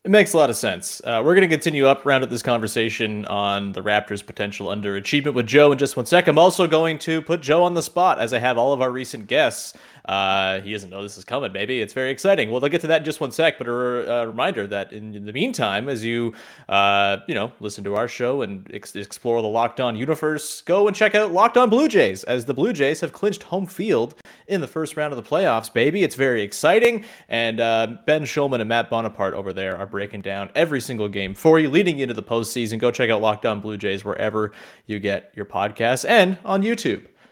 [0.02, 1.02] It makes a lot of sense.
[1.04, 5.34] Uh, we're going to continue up round of this conversation on the Raptors' potential underachievement
[5.34, 6.26] with Joe in just one sec.
[6.26, 8.90] I'm also going to put Joe on the spot as I have all of our
[8.90, 9.76] recent guests.
[10.04, 11.52] Uh, he doesn't know this is coming.
[11.52, 12.50] Maybe it's very exciting.
[12.50, 13.58] Well, they'll get to that in just one sec.
[13.58, 16.34] But a, a reminder that in, in the meantime, as you
[16.68, 20.86] uh, you know listen to our show and ex- explore the Locked On universe, go
[20.86, 24.14] and check out Locked On Blue Jays as the Blue Jays have clinched home field
[24.48, 25.72] in the first round of the playoffs.
[25.72, 27.04] Baby, it's very exciting.
[27.28, 31.34] And uh, Ben Schulman and Matt Bonaparte over there are breaking down every single game
[31.34, 32.78] for you, leading into the postseason.
[32.78, 34.52] Go check out Locked On Blue Jays wherever
[34.86, 37.06] you get your podcasts and on YouTube.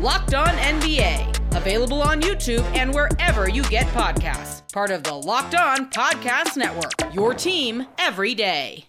[0.00, 4.72] Locked On NBA, available on YouTube and wherever you get podcasts.
[4.72, 8.86] Part of the Locked On Podcast Network, your team every day.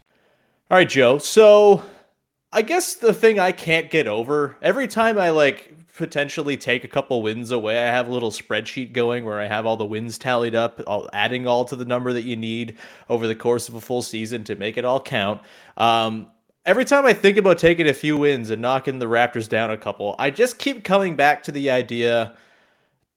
[0.69, 1.17] All right, Joe.
[1.17, 1.83] So
[2.53, 6.87] I guess the thing I can't get over every time I like potentially take a
[6.87, 10.19] couple wins away, I have a little spreadsheet going where I have all the wins
[10.19, 12.77] tallied up, all, adding all to the number that you need
[13.09, 15.41] over the course of a full season to make it all count.
[15.75, 16.27] Um,
[16.69, 19.77] every time I think about taking a few wins and knocking the Raptors down a
[19.77, 22.35] couple, I just keep coming back to the idea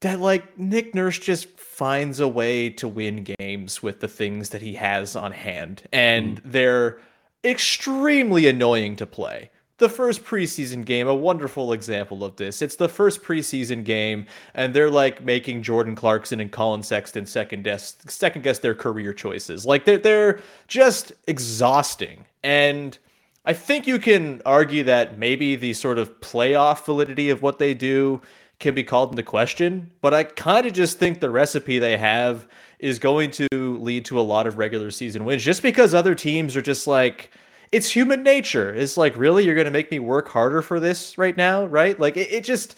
[0.01, 4.63] that like Nick Nurse just finds a way to win games with the things that
[4.63, 6.51] he has on hand, and mm.
[6.51, 6.99] they're
[7.45, 9.51] extremely annoying to play.
[9.77, 12.63] The first preseason game, a wonderful example of this.
[12.63, 17.65] It's the first preseason game, and they're like making Jordan Clarkson and Collin Sexton second
[17.65, 19.67] guess second guess their career choices.
[19.67, 22.25] Like they're they're just exhausting.
[22.43, 22.97] And
[23.45, 27.75] I think you can argue that maybe the sort of playoff validity of what they
[27.75, 28.21] do
[28.61, 32.47] can be called into question, but I kind of just think the recipe they have
[32.79, 36.57] is going to lead to a lot of regular season wins just because other teams
[36.57, 37.31] are just like
[37.73, 38.73] it's human nature.
[38.73, 41.99] It's like, really, you're going to make me work harder for this right now, right?
[41.99, 42.77] Like, it, it just,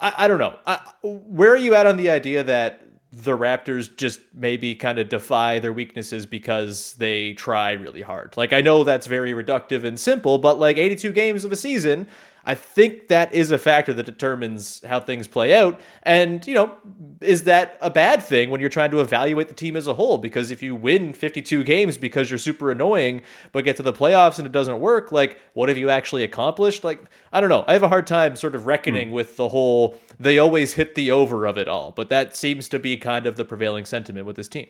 [0.00, 0.58] I, I don't know.
[0.66, 2.81] I, where are you at on the idea that
[3.12, 8.34] the Raptors just maybe kind of defy their weaknesses because they try really hard?
[8.36, 12.08] Like, I know that's very reductive and simple, but like 82 games of a season,
[12.44, 15.80] I think that is a factor that determines how things play out.
[16.02, 16.76] And, you know,
[17.20, 20.18] is that a bad thing when you're trying to evaluate the team as a whole?
[20.18, 24.38] Because if you win 52 games because you're super annoying, but get to the playoffs
[24.38, 26.82] and it doesn't work, like, what have you actually accomplished?
[26.82, 27.00] Like,
[27.32, 27.64] I don't know.
[27.68, 29.14] I have a hard time sort of reckoning hmm.
[29.14, 31.92] with the whole they always hit the over of it all.
[31.92, 34.66] But that seems to be kind of the prevailing sentiment with this team.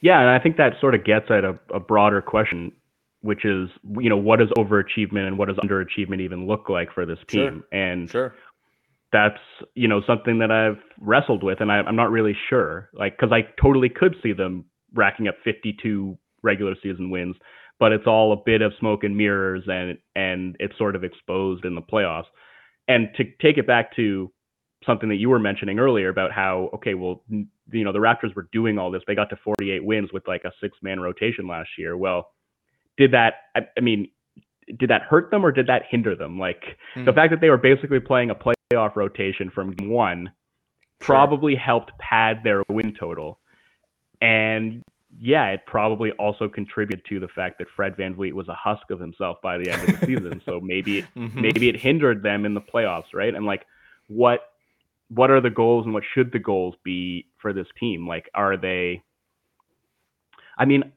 [0.00, 2.70] Yeah, and I think that sort of gets at a, a broader question,
[3.26, 7.04] which is, you know, what does overachievement and what does underachievement even look like for
[7.04, 7.64] this team?
[7.72, 8.34] And Sure.
[9.12, 9.40] that's
[9.74, 13.32] you know something that I've wrestled with, and I, I'm not really sure, like because
[13.32, 17.36] I totally could see them racking up 52 regular season wins,
[17.80, 21.64] but it's all a bit of smoke and mirrors, and and it's sort of exposed
[21.64, 22.26] in the playoffs.
[22.88, 24.30] And to take it back to
[24.86, 28.48] something that you were mentioning earlier about how okay, well, you know, the Raptors were
[28.52, 31.70] doing all this, they got to 48 wins with like a six man rotation last
[31.76, 31.96] year.
[31.96, 32.28] Well,
[32.96, 33.34] did that?
[33.54, 34.08] I, I mean,
[34.78, 36.38] did that hurt them or did that hinder them?
[36.38, 36.62] Like
[36.96, 37.14] the Hmm.
[37.14, 40.32] fact that they were basically playing a playoff rotation from game one
[40.98, 43.38] probably helped pad their win total.
[44.20, 44.82] And
[45.18, 48.98] yeah, it probably also contributed to the fact that Fred VanVleet was a husk of
[48.98, 50.42] himself by the end of the season.
[50.44, 51.34] So maybe it, Mhm.
[51.34, 53.34] maybe it hindered them in the playoffs, right?
[53.34, 53.66] And like
[54.08, 54.40] what
[55.08, 58.08] what are the goals and what should the goals be for this team?
[58.08, 59.02] Like are they
[60.58, 60.92] I mean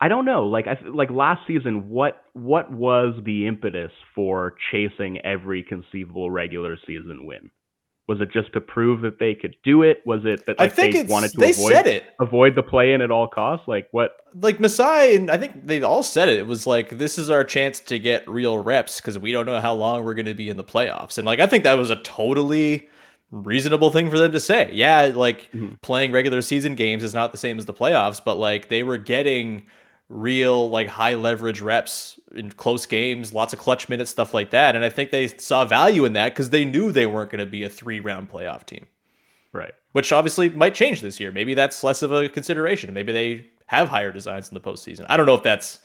[0.00, 0.46] I don't know.
[0.46, 6.76] Like I like last season what what was the impetus for chasing every conceivable regular
[6.86, 7.50] season win?
[8.06, 10.00] Was it just to prove that they could do it?
[10.06, 12.04] Was it that I think they wanted to they avoid said it.
[12.20, 13.66] avoid the play in at all costs?
[13.68, 16.38] Like what Like Masai and I think they all said it.
[16.38, 19.60] It was like this is our chance to get real reps because we don't know
[19.60, 21.18] how long we're going to be in the playoffs.
[21.18, 22.88] And like I think that was a totally
[23.30, 24.70] reasonable thing for them to say.
[24.72, 25.82] Yeah, like Mhm.
[25.82, 28.96] playing regular season games is not the same as the playoffs, but like they were
[28.96, 29.66] getting
[30.08, 34.76] real like high leverage reps in close games, lots of clutch minutes, stuff like that.
[34.76, 37.50] And I think they saw value in that because they knew they weren't going to
[37.50, 38.86] be a three round playoff team
[39.52, 39.72] right.
[39.92, 41.32] which obviously might change this year.
[41.32, 42.92] Maybe that's less of a consideration.
[42.94, 45.06] Maybe they have higher designs in the postseason.
[45.08, 45.80] I don't know if that's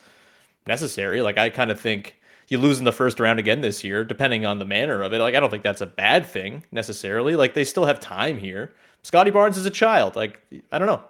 [0.67, 1.21] necessary.
[1.21, 2.15] Like I kind of think
[2.47, 5.19] you lose in the first round again this year, depending on the manner of it.
[5.19, 7.35] Like I don't think that's a bad thing necessarily.
[7.35, 8.73] Like they still have time here.
[9.03, 10.15] Scottie Barnes is a child.
[10.15, 11.03] Like I don't know.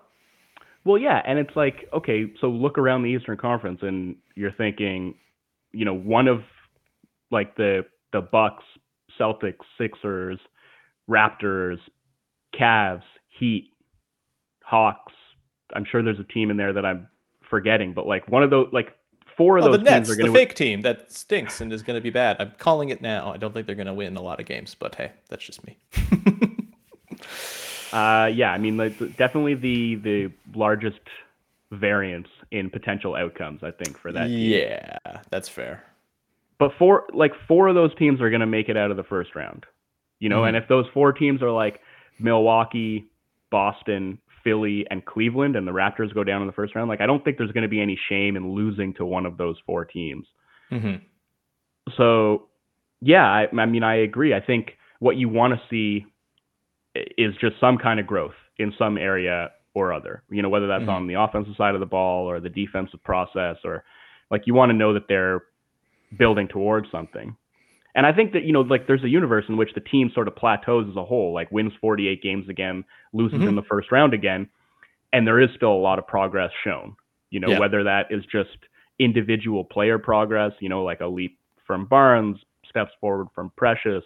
[0.86, 5.15] Well, yeah, and it's like, okay, so look around the Eastern Conference and you're thinking,
[5.72, 6.41] you know, one of
[7.32, 8.63] like the the Bucks,
[9.19, 10.39] Celtics, Sixers,
[11.10, 11.78] Raptors,
[12.60, 13.04] Cavs,
[13.39, 13.72] Heat,
[14.63, 15.13] Hawks.
[15.74, 17.08] I'm sure there's a team in there that I'm
[17.50, 18.93] forgetting, but like one of those like
[19.38, 21.72] four of Oh, the those Nets, teams are going to fake team that stinks and
[21.74, 22.38] is going to be bad.
[22.39, 23.32] I'm calling it now.
[23.32, 25.65] I don't think they're going to win a lot of games, but hey, that's just
[25.65, 25.78] me.
[27.93, 30.99] Uh, yeah, I mean, like, definitely the the largest
[31.71, 34.27] variance in potential outcomes, I think, for that.
[34.27, 34.51] team.
[34.51, 34.97] Yeah,
[35.29, 35.84] that's fair.
[36.60, 39.03] But four, like four of those teams are going to make it out of the
[39.03, 39.65] first round,
[40.19, 40.43] you know.
[40.45, 41.82] And if those four teams are like
[42.19, 43.10] Milwaukee,
[43.51, 47.06] Boston, Philly, and Cleveland, and the Raptors go down in the first round, like I
[47.06, 49.84] don't think there's going to be any shame in losing to one of those four
[49.86, 50.25] teams.
[50.69, 50.95] hmm
[51.97, 52.47] So,
[53.01, 54.34] yeah, I, I mean, I agree.
[54.34, 56.06] I think what you want to see
[56.95, 60.23] is just some kind of growth in some area or other.
[60.29, 60.89] You know, whether that's Mhm.
[60.89, 63.84] on the offensive side of the ball or the defensive process, or
[64.29, 65.43] like you want to know that they're
[66.17, 67.36] building towards something.
[67.95, 70.27] And I think that you know, like there's a universe in which the team sort
[70.27, 73.49] of plateaus as a whole, like wins 48 games again, loses Mhm.
[73.49, 74.47] in the first round again,
[75.12, 76.95] and there is still a lot of progress shown.
[77.32, 77.60] You know, Yeah.
[77.60, 78.58] whether that is just
[78.99, 84.03] individual player progress, you know, like a leap from Barnes, steps forward from Precious,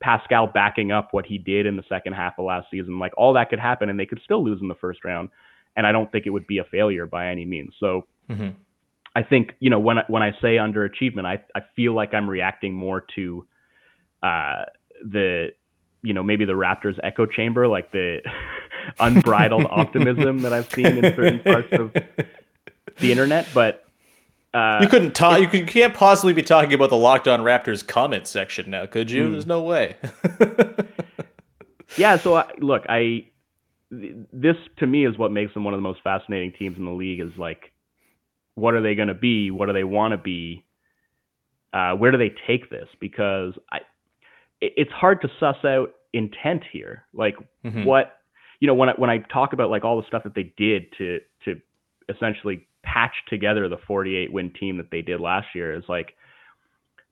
[0.00, 3.32] Pascal backing up what he did in the second half of last season, like all
[3.34, 5.30] that could happen, and they could still lose in the first round.
[5.76, 7.74] And I don't think it would be a failure by any means.
[7.80, 8.50] So hmm
[9.16, 12.28] I think you know when I, when I say underachievement, I I feel like I'm
[12.28, 13.46] reacting more to
[14.22, 14.64] uh,
[15.02, 15.52] the
[16.02, 18.18] you know maybe the Raptors echo chamber, like the
[19.00, 21.94] unbridled optimism that I've seen in certain parts of
[23.00, 23.48] the internet.
[23.54, 23.85] But
[24.56, 25.38] uh, You couldn't talk.
[25.40, 29.10] You, you can't possibly be talking about the Locked On Raptors comment section now, could
[29.10, 29.26] you?
[29.26, 29.32] Hmm.
[29.32, 29.96] There's no way.
[31.96, 32.16] yeah.
[32.18, 33.26] So I, look, I
[33.90, 36.84] th- this to me is what makes them one of the most fascinating teams in
[36.84, 37.20] the league.
[37.20, 37.72] Is like,
[38.54, 39.50] what are they going to be?
[39.50, 40.64] What do they want to be?
[41.72, 42.88] Uh, where do they take this?
[43.00, 43.78] Because I,
[44.60, 47.04] it, it's hard to suss out intent here.
[47.12, 47.84] Like, Mhm.
[47.84, 48.18] what
[48.60, 50.86] you know when I when I talk about like all the stuff that they did
[50.98, 51.60] to to
[52.08, 56.14] essentially patch together the 48 win team that they did last year is like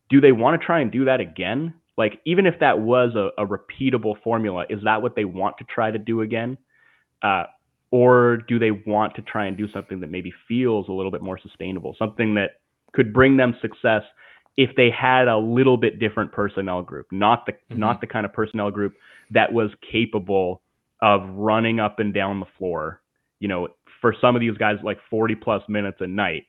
[0.09, 3.31] do they want to try and do that again like even if that was a,
[3.43, 6.57] a repeatable formula is that what they want to try to do again
[7.23, 7.45] uh,
[7.91, 11.23] or do they want to try and do something that maybe feels a little bit
[11.23, 12.61] more sustainable something that
[12.93, 14.03] could bring them success
[14.57, 17.79] if they had a little bit different personnel group not the Mhm.
[17.79, 18.95] not the kind of personnel group
[19.33, 20.63] that was capable
[21.03, 23.01] of running up and down the floor
[23.41, 23.69] you know
[24.05, 26.45] for some of these guys like 40 plus minutes a night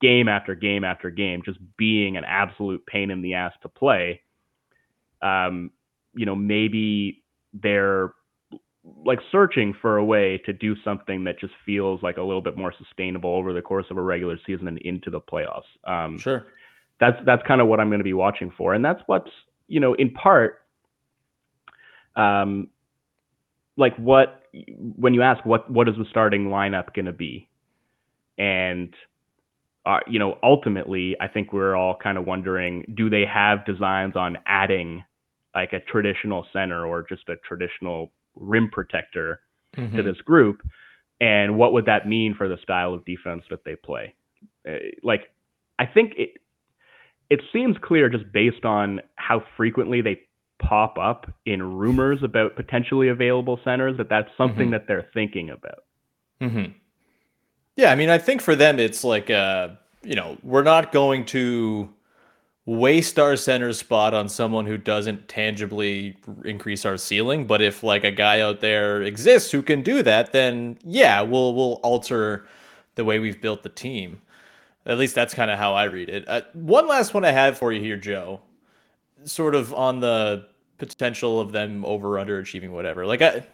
[0.00, 4.20] game after game after game just being an absolute pain in the ass to play
[5.20, 5.72] um
[6.14, 8.12] you know maybe they're
[9.04, 12.56] like searching for a way to do something that just feels like a little bit
[12.56, 16.46] more sustainable over the course of a regular season and into the playoffs um sure.
[17.00, 19.30] that's that's kind of what I'm going to be watching for, and that's what's
[19.66, 20.60] you know in part,
[22.14, 22.68] um,
[23.76, 24.39] like what
[24.96, 27.48] when you ask what what is the starting lineup going to be,
[28.38, 28.94] and
[29.86, 34.16] uh, you know ultimately I think we're all kind of wondering do they have designs
[34.16, 35.04] on adding
[35.54, 39.40] like a traditional center or just a traditional rim protector
[39.74, 40.04] to Mhm.
[40.04, 40.62] this group,
[41.20, 44.14] and what would that mean for the style of defense that they play?
[44.68, 45.30] Uh, like,
[45.78, 46.34] I think it
[47.30, 50.20] it seems clear just based on how frequently they
[50.60, 54.72] pop up in rumors about potentially available centers that that's something Mhm.
[54.72, 55.84] that they're thinking about.
[56.40, 56.72] Mm-hmm.
[57.76, 59.70] Yeah, I mean, I think for them, it's like, uh,
[60.02, 61.88] you know, we're not going to
[62.66, 67.46] waste our center spot on someone who doesn't tangibly increase our ceiling.
[67.46, 71.54] But if like a guy out there exists who can do that, then yeah, we'll
[71.54, 72.46] we'll alter
[72.96, 74.20] the way we've built the team.
[74.86, 76.24] At least that's kind of how I read it.
[76.28, 78.40] Uh, one last one I have for you here, Joe.
[79.24, 80.46] Sort of on the
[80.78, 83.06] potential of them over underachieving, whatever.
[83.06, 83.46] Like I,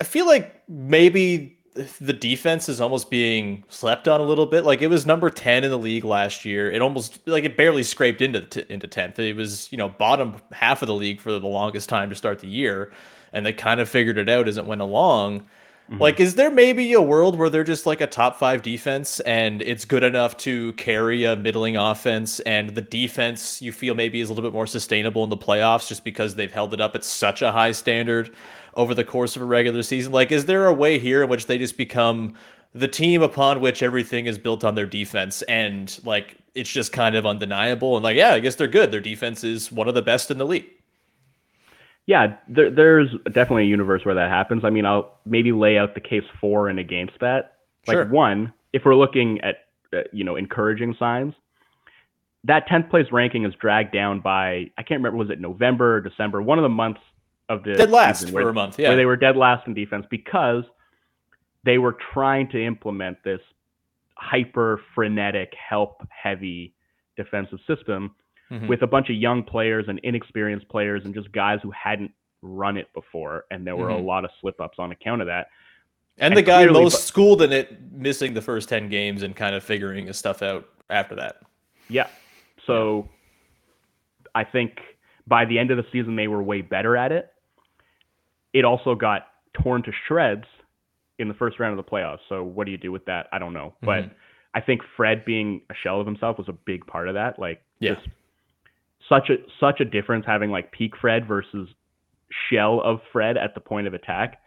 [0.00, 1.58] I feel like maybe
[2.00, 4.64] the defense is almost being slept on a little bit.
[4.64, 6.70] Like it was number 10 in the league last year.
[6.70, 9.18] It almost like it barely scraped into t- into 10th.
[9.18, 12.40] It was, you know, bottom half of the league for the longest time to start
[12.40, 12.92] the year
[13.32, 15.46] and they kind of figured it out as it went along.
[15.90, 16.00] Mm-hmm.
[16.00, 19.62] Like is there maybe a world where they're just like a top 5 defense and
[19.62, 24.30] it's good enough to carry a middling offense and the defense you feel maybe is
[24.30, 27.04] a little bit more sustainable in the playoffs just because they've held it up at
[27.04, 28.34] such a high standard
[28.74, 30.12] over the course of a regular season?
[30.12, 32.34] Like, is there a way here in which they just become
[32.74, 37.14] the team upon which everything is built on their defense and like it's just kind
[37.14, 38.90] of undeniable and like, yeah, I guess they're good.
[38.90, 40.66] Their defense is one of the best in the league.
[42.12, 44.64] Yeah, there, there's definitely a universe where that happens.
[44.66, 47.54] I mean, I'll maybe lay out the case for and against that.
[47.86, 48.04] Like Sure.
[48.04, 51.32] one, if we're looking at uh, you know encouraging signs,
[52.44, 56.00] that 10th place ranking is dragged down by I can't remember was it November or
[56.02, 57.00] December, one of the months
[57.48, 58.76] of the Dead last for where, a month.
[58.76, 58.94] where Yeah.
[58.96, 60.64] they were dead last in defense because
[61.64, 63.40] they were trying to implement this
[64.18, 66.74] hyper frenetic, help heavy
[67.16, 68.14] defensive system
[68.52, 68.68] Mhm.
[68.68, 72.76] with a bunch of young players and inexperienced players and just guys who hadn't run
[72.76, 73.46] it before.
[73.50, 73.98] And there were Mhm.
[73.98, 75.48] a lot of slip ups on account of that.
[76.18, 79.34] and and the guy clearly- most schooled in it missing the first 10 games and
[79.34, 81.36] kind of figuring his stuff out after that.
[81.88, 82.06] Yeah.
[82.66, 83.08] So
[84.34, 84.78] I think
[85.26, 87.32] by the end of the season, they were way better at it.
[88.52, 90.44] It also got torn to shreds
[91.18, 92.20] in the first round of the playoffs.
[92.28, 93.28] So what do you do with that?
[93.32, 93.74] I don't know.
[93.80, 94.10] But Mhm.
[94.52, 97.38] I think Fred being a shell of himself was a big part of that.
[97.38, 97.94] Like Yeah.
[97.94, 98.06] just
[99.08, 101.68] such a such a difference having like peak Fred versus
[102.50, 104.40] shell of Fred at the point of attack.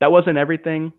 [0.00, 0.92] That wasn't everything,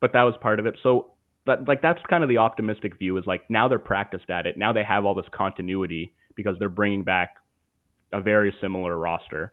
[0.00, 0.76] but that was part of it.
[0.82, 1.12] So
[1.46, 4.56] that like that's kind of the optimistic view is like now they're practiced at it.
[4.56, 7.36] Now they have all this continuity because they're bringing back
[8.12, 9.52] a very similar roster.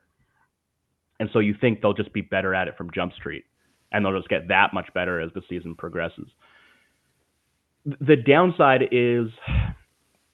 [1.20, 3.46] And so you think they'll just be better at it from Jump Street
[3.92, 6.28] and they'll just get that much better as the season progresses.
[7.86, 9.28] The downside is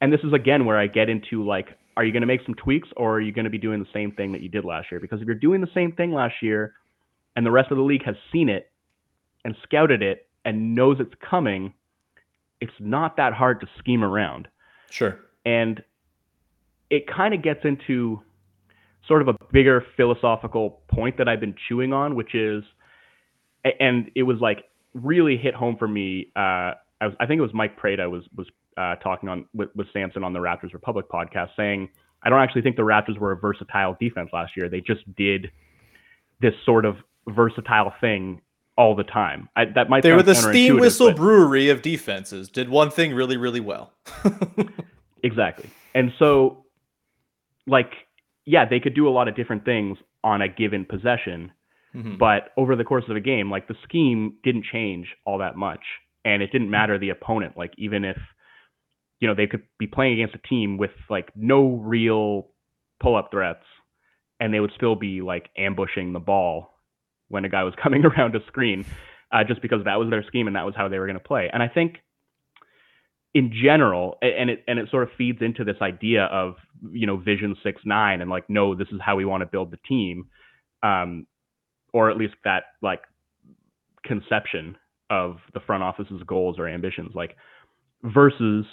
[0.01, 1.67] and this is again where I get into like
[1.99, 3.89] are you going to make some tweaks or are you going to be doing the
[3.93, 5.01] same thing that you did last year?
[5.01, 6.73] Because if you're doing the same thing last year
[7.35, 8.71] and the rest of the league has seen it
[9.43, 11.73] and scouted it and knows it's coming,
[12.61, 14.47] it's not that hard to scheme around.
[14.89, 15.19] Sure.
[15.45, 15.83] And
[16.89, 18.21] it kind of gets into
[19.05, 22.63] sort of a bigger philosophical point that I've been chewing on, which is,
[23.77, 26.31] and it was like really hit home for me.
[26.33, 28.47] Uh, I, was, I think it was Mike Prada was was
[28.79, 31.89] uh, talking on with, with Samson on the Raptors Republic podcast, saying,
[32.23, 34.69] I don't actually think the Raptors were a versatile defense last year.
[34.69, 35.51] They just did
[36.41, 36.95] this sort of
[37.27, 38.41] versatile thing
[38.77, 39.49] all the time.
[39.55, 42.47] I, that might They were the steam whistle but- brewery of defenses.
[42.49, 43.91] Did one thing really, really well.
[45.21, 45.69] Exactly.
[45.93, 46.63] And so,
[47.67, 47.91] like,
[48.45, 51.51] yeah, they could do a lot of different things on a given possession,
[51.93, 52.17] Mhm.
[52.17, 55.81] but over the course of a game, like, the scheme didn't change all that much.
[56.23, 57.57] And it didn't matter the opponent.
[57.57, 58.17] Like, even if,
[59.19, 62.47] you know, they could be playing against a team with, like, no real
[62.99, 63.65] pull up threats,
[64.39, 66.73] and they would still be, like, ambushing the ball
[67.27, 68.85] when a guy was coming around a screen,
[69.31, 71.23] uh, just because that was their scheme and that was how they were going to
[71.23, 71.49] play.
[71.51, 71.97] And I think
[73.33, 76.55] in general, and it and it sort of feeds into this idea of
[76.91, 79.71] you know Vision Six Nine and like no, this is how we want to build
[79.71, 80.27] the team,
[80.81, 81.27] um,
[81.93, 83.01] or at least that like
[84.03, 84.75] conception
[85.11, 87.35] of the front office's goals or ambitions, like
[88.03, 88.65] versus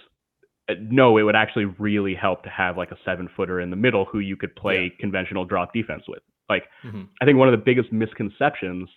[0.80, 4.04] no, it would actually really help to have like a seven footer in the middle
[4.04, 6.22] who you could play conventional drop defense with.
[6.48, 7.08] Like Mhm.
[7.20, 8.88] I think one of the biggest misconceptions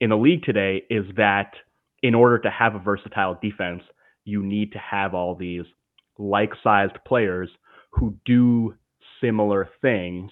[0.00, 1.54] in the league today is that
[2.02, 3.82] in order to have a versatile defense,
[4.24, 5.64] you need to have all these
[6.18, 7.50] like sized players
[7.90, 8.74] who do
[9.20, 10.30] similar things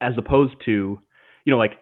[0.00, 1.00] as opposed to,
[1.44, 1.78] you know, like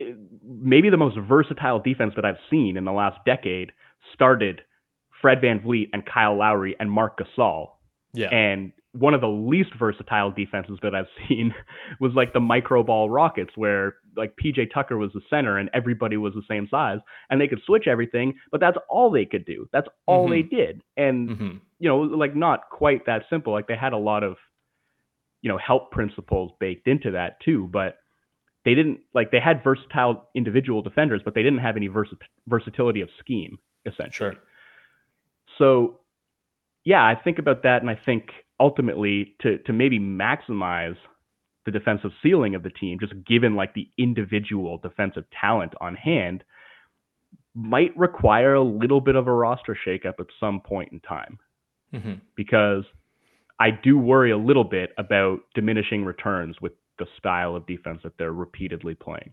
[0.00, 0.12] eh,
[0.42, 3.72] maybe the most versatile defense that I've seen in the last decade
[4.12, 4.62] started
[5.20, 7.70] Fred VanVleet and Kyle Lowry and Marc Gasol.
[8.14, 8.28] Yeah.
[8.28, 11.54] And one of the least versatile defenses that I've seen
[12.00, 16.16] was like the micro ball Rockets, where like PJ Tucker was the center and everybody
[16.16, 16.98] was the same size
[17.30, 19.68] and they could switch everything, but that's all they could do.
[19.72, 20.82] That's all they did.
[20.96, 21.60] And, Mhm.
[21.78, 23.52] you know, like not quite that simple.
[23.52, 24.36] Like they had a lot of
[25.40, 27.68] you know, help principles baked into that too.
[27.72, 27.98] But
[28.64, 32.12] they didn't like they had versatile individual defenders, but they didn't have any vers-
[32.48, 33.56] versatility of scheme
[33.86, 34.32] essentially.
[34.32, 34.40] Sure.
[35.58, 36.00] So,
[36.84, 38.30] yeah, I think about that, and I think
[38.60, 40.96] ultimately to to maybe maximize
[41.66, 46.42] the defensive ceiling of the team, just given like the individual defensive talent on hand,
[47.54, 51.38] might require a little bit of a roster shakeup at some point in time,
[51.92, 52.84] hmm because
[53.60, 58.16] I do worry a little bit about diminishing returns with the style of defense that
[58.16, 59.32] they're repeatedly playing.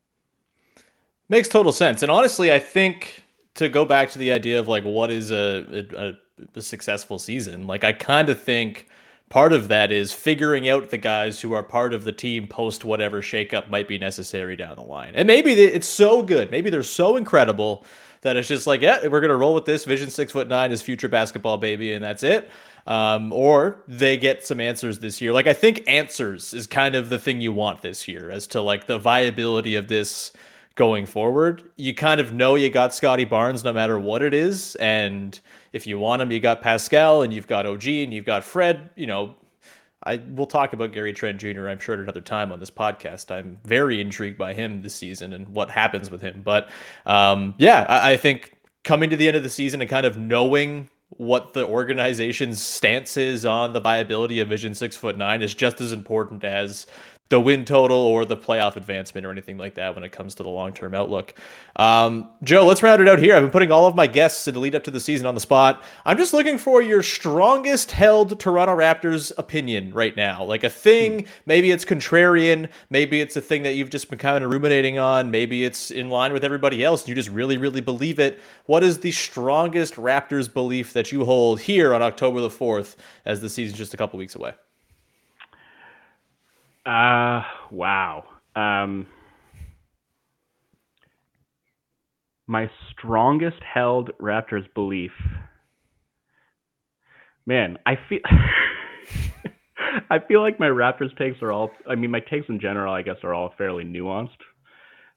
[1.30, 2.02] Makes total sense.
[2.02, 3.25] And honestly, I think
[3.56, 6.14] to go back to the idea of like what is a a,
[6.56, 8.88] a successful season, like I kind of think
[9.30, 12.86] part of that is figuring out the guys who are part of the team post
[12.86, 15.14] whatever shakeup might be necessary down the line.
[15.16, 17.86] And maybe it's so good, maybe they're so incredible
[18.22, 19.86] that it's just like, yeah, we're gonna roll with this.
[19.86, 22.50] Vision six foot nine is future basketball, baby, and that's it.
[22.88, 25.34] Um, or they get some answers this year.
[25.34, 28.62] Like I think answers is kind of the thing you want this year as to
[28.62, 30.34] like the viability of this
[30.76, 31.64] going forward.
[31.78, 34.76] You kind of know you got Scottie Barnes no matter what it is.
[34.76, 35.40] And
[35.74, 38.90] if you want him, you got Pascal and you've got OG and you've got Fred.
[38.96, 39.36] You know,
[40.04, 41.70] I will talk about Gary Trent Jr.
[41.70, 43.32] I'm sure at another time on this podcast.
[43.32, 46.42] I'm very intrigued by him this season and what happens with him.
[46.44, 46.70] But
[47.06, 50.18] um, yeah, I, I think coming to the end of the season and kind of
[50.18, 55.54] knowing what the organization's stance is on the viability of Vision Six Foot Nine is
[55.54, 56.88] just as important as
[57.30, 60.44] the win total or the playoff advancement or anything like that when it comes to
[60.44, 61.34] the long term outlook.
[61.76, 63.36] Um, Joe, let's round it out here.
[63.36, 65.34] I've been putting all of my guests in the lead up to the season on
[65.34, 65.84] the spot.
[66.06, 70.44] I'm just looking for your strongest held Toronto Raptors opinion right now.
[70.44, 74.44] Like a thing, maybe it's contrarian, maybe it's a thing that you've just been kind
[74.44, 77.82] of ruminating on, maybe it's in line with everybody else and you just really, really
[77.82, 78.40] believe it.
[78.68, 82.96] What is the strongest Raptors belief that you hold here on October the 4th
[83.26, 84.54] as the season's just a couple weeks away?
[86.86, 88.24] Uh, wow.
[88.56, 89.08] Um,
[92.48, 95.12] my strongest held Raptors belief.
[97.46, 98.20] Man, I feel
[100.10, 103.02] I feel like my Raptors takes are all I mean my takes in general I
[103.02, 104.38] guess are all fairly nuanced.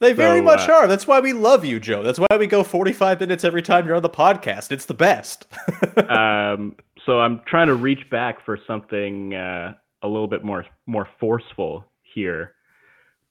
[0.01, 0.87] They very much uh, are.
[0.87, 2.05] That's why we love you, Joe.
[2.05, 4.71] That's why we go 45 minutes every time you're on the podcast.
[4.71, 5.47] It's the best.
[6.09, 11.09] um, so I'm trying to reach back for something uh, a little bit more more
[11.21, 11.85] forceful
[12.15, 12.55] here,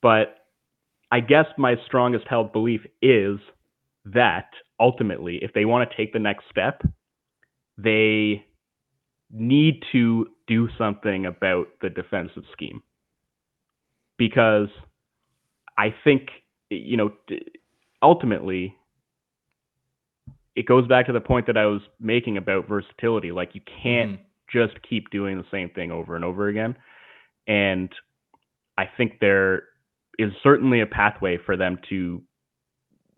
[0.02, 0.36] but
[1.10, 3.38] I guess my strongest held belief is
[4.04, 6.82] that ultimately, if they want to take the next step,
[7.76, 8.44] they
[9.30, 12.82] need to do something about the defensive scheme.
[14.16, 14.68] Because
[15.76, 16.28] I think
[16.70, 17.12] you know
[18.02, 18.74] ultimately
[20.56, 23.30] it goes back to the point that I was making about versatility.
[23.30, 24.22] Like you can't mm-hmm.
[24.52, 26.76] Just keep doing the same thing over and over again.
[27.46, 27.90] And
[28.76, 29.64] I think there
[30.18, 32.22] is certainly a pathway for them to,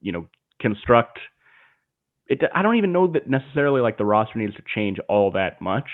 [0.01, 0.27] you know,
[0.61, 1.19] construct
[2.27, 2.43] it.
[2.55, 5.89] I don't even know that necessarily like the roster needs to change all that much,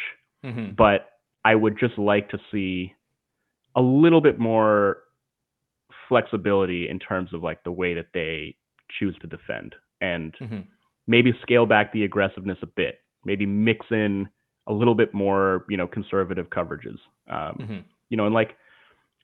[0.45, 0.77] Mhm.
[0.77, 1.11] but
[1.45, 2.95] I would just like to see
[3.75, 5.03] a little bit more
[6.09, 8.57] flexibility in terms of like the way that they
[8.91, 10.67] choose to defend and Mhm.
[11.07, 14.29] maybe scale back the aggressiveness a bit maybe mix in
[14.67, 16.99] a little bit more you know conservative coverages.
[17.29, 17.85] Um, Mhm.
[18.11, 18.57] you know and like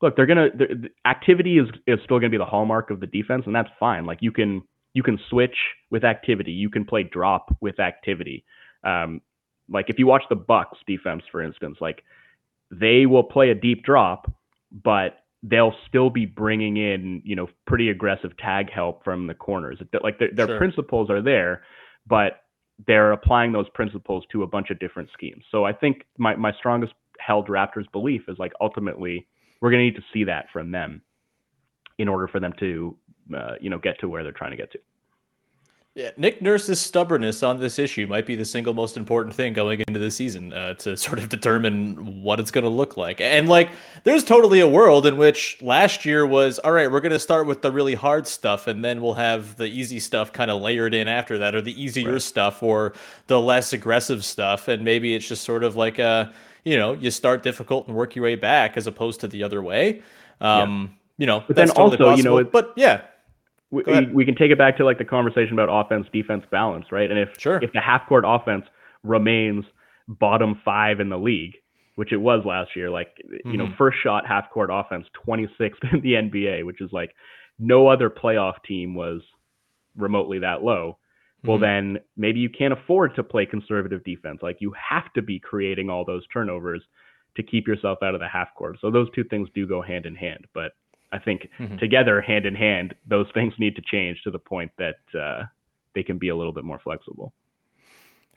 [0.01, 3.45] look they're gonna the activity is is still gonna be the hallmark of the defense
[3.47, 4.07] and that's fine.
[4.07, 4.63] Like you can
[4.95, 5.57] you can switch
[5.91, 6.53] with activity.
[6.53, 8.45] You can play drop with activity.
[8.85, 9.21] Um,
[9.69, 12.03] like if you watch the bucks defense for instance like
[12.71, 14.31] they will play a deep drop
[14.83, 19.79] but they'll still be bringing in you know pretty aggressive tag help from the corners.
[20.03, 20.59] Like their, their Sure.
[20.59, 21.63] principles are there
[22.07, 22.42] but
[22.87, 25.45] they're applying those principles to a bunch of different schemes.
[25.51, 29.27] So i think my, my strongest held raptors belief is like ultimately
[29.61, 31.03] we're going to need to see that from them
[31.99, 32.97] in order for them to
[33.37, 34.79] uh, you know get to where they're trying to get to
[35.95, 39.81] Yeah, Nick Nurse's stubbornness on this issue might be the single most important thing going
[39.87, 43.21] into the season uh, to sort of determine what it's going to look like.
[43.21, 43.69] And like,
[44.05, 46.91] there's totally a world in which last year was all right.
[46.91, 50.01] We're going to start with the really hard stuff, and then we'll have the easy
[50.01, 52.95] stuff kind of layered in after that, or the easier stuff, or
[53.27, 54.69] the less aggressive stuff.
[54.69, 56.33] And maybe it's just sort of like a,
[56.65, 59.63] you know, you start difficult and work your way back, as opposed to the other
[59.63, 60.01] way.
[60.41, 63.03] Um, You know, But then that's totally also, you know, it- but yeah,
[63.73, 67.11] we, we, can take it back to like the conversation about offense defense balance right
[67.11, 67.59] and if Sure.
[67.63, 68.65] if the half court offense
[69.03, 69.65] remains
[70.09, 71.55] bottom five in the league
[71.97, 73.09] which it was last year like
[73.45, 73.77] you know Mhm.
[73.77, 77.15] first shot half court offense 26th in the nba which is like
[77.59, 79.23] no other playoff team was
[79.97, 80.99] remotely that low
[81.45, 81.63] well Mhm.
[81.63, 85.91] then maybe you can't afford to play conservative defense like you have to be creating
[85.91, 86.83] all those turnovers
[87.35, 88.77] to keep yourself out of the half court.
[88.79, 90.45] So those two things do go hand in hand.
[90.53, 90.73] But
[91.13, 91.77] I think mm-hmm.
[91.77, 95.45] together, hand in hand, those things need to change to the point that uh,
[95.95, 97.33] they can be a little bit more flexible.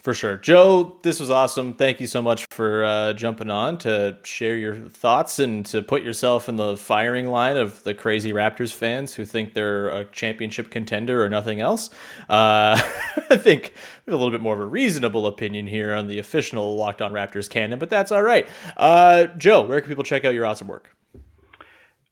[0.04, 0.38] For sure.
[0.38, 1.74] Joe, this was awesome.
[1.74, 6.04] Thank you so much for uh, jumping on to share your thoughts and to put
[6.04, 10.70] yourself in the firing line of the crazy Raptors fans who think they're a championship
[10.70, 11.90] contender or nothing else.
[12.30, 12.80] Uh,
[13.32, 13.74] I think
[14.06, 17.02] we have a little bit more of a reasonable opinion here on the official Locked
[17.02, 18.48] On Raptors canon, but that's all right.
[18.78, 20.96] Uh, Joe, where can people check out your awesome work?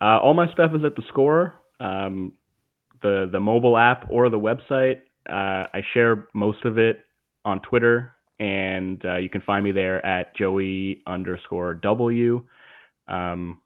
[0.02, 2.34] Uh, all my stuff is at the score, um,
[3.02, 5.02] the, the mobile app or the website.
[5.30, 7.06] Uh, I share most of it
[7.46, 12.44] on Twitter, and uh, you can find me there at Joey underscore W.
[13.08, 13.62] Um,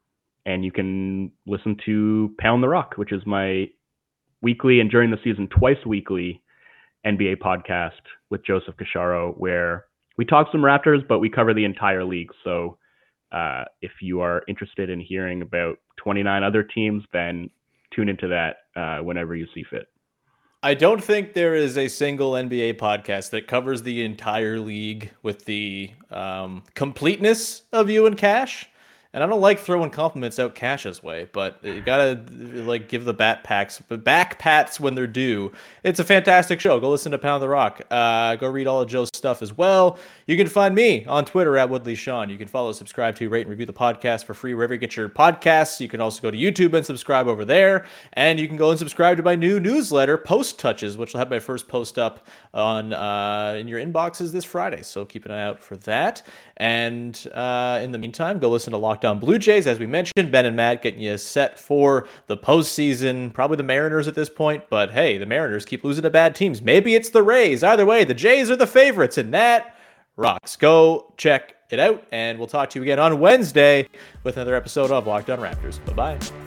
[0.45, 3.69] and you can listen to Pound the Rock, which is my
[4.41, 6.41] weekly and during the season twice weekly
[7.05, 9.85] NBA podcast with Joseph Casciaro, where
[10.17, 12.31] we talk some Raptors, but we cover the entire league.
[12.43, 12.77] So
[13.31, 17.49] uh, if you are interested in hearing about 29 other teams, then
[17.91, 19.87] tune into that uh, whenever you see fit.
[20.63, 25.45] I don't think there is a single NBA podcast that covers the entire league with
[25.45, 28.67] the um, completeness of you and Cash.
[29.17, 33.15] And I don't like throwing compliments out Cash's way, but you gotta like give the
[33.15, 35.51] bat packs, back pats when they're due.
[35.81, 36.79] It's a fantastic show.
[36.79, 37.81] Go listen to Pound the Rock.
[37.89, 39.97] Uh, go read all of Joe's stuff as well.
[40.27, 42.29] You can find me on Twitter at Woodley Sean.
[42.29, 44.95] You can follow, subscribe to, rate, and review the podcast for free wherever you get
[44.95, 45.79] your podcasts.
[45.79, 48.77] You can also go to YouTube and subscribe over there, and you can go and
[48.77, 52.93] subscribe to my new newsletter, Post Touches, which will have my first post up on
[52.93, 54.83] uh, in your inboxes this Friday.
[54.83, 56.21] So keep an eye out for that.
[56.57, 59.65] And uh, in the meantime, go listen to Locked On Blue Jays.
[59.65, 63.33] As we mentioned, Ben and Matt getting you set for the postseason.
[63.33, 66.61] Probably the Mariners at this point, but hey, the Mariners keep losing to bad teams.
[66.61, 67.63] Maybe it's the Rays.
[67.63, 69.75] Either way, the Jays are the favorites, and that
[70.15, 70.55] rocks.
[70.55, 73.87] Go check it out, and we'll talk to you again on Wednesday
[74.23, 75.83] with another episode of Locked On Raptors.
[75.85, 76.46] Bye bye.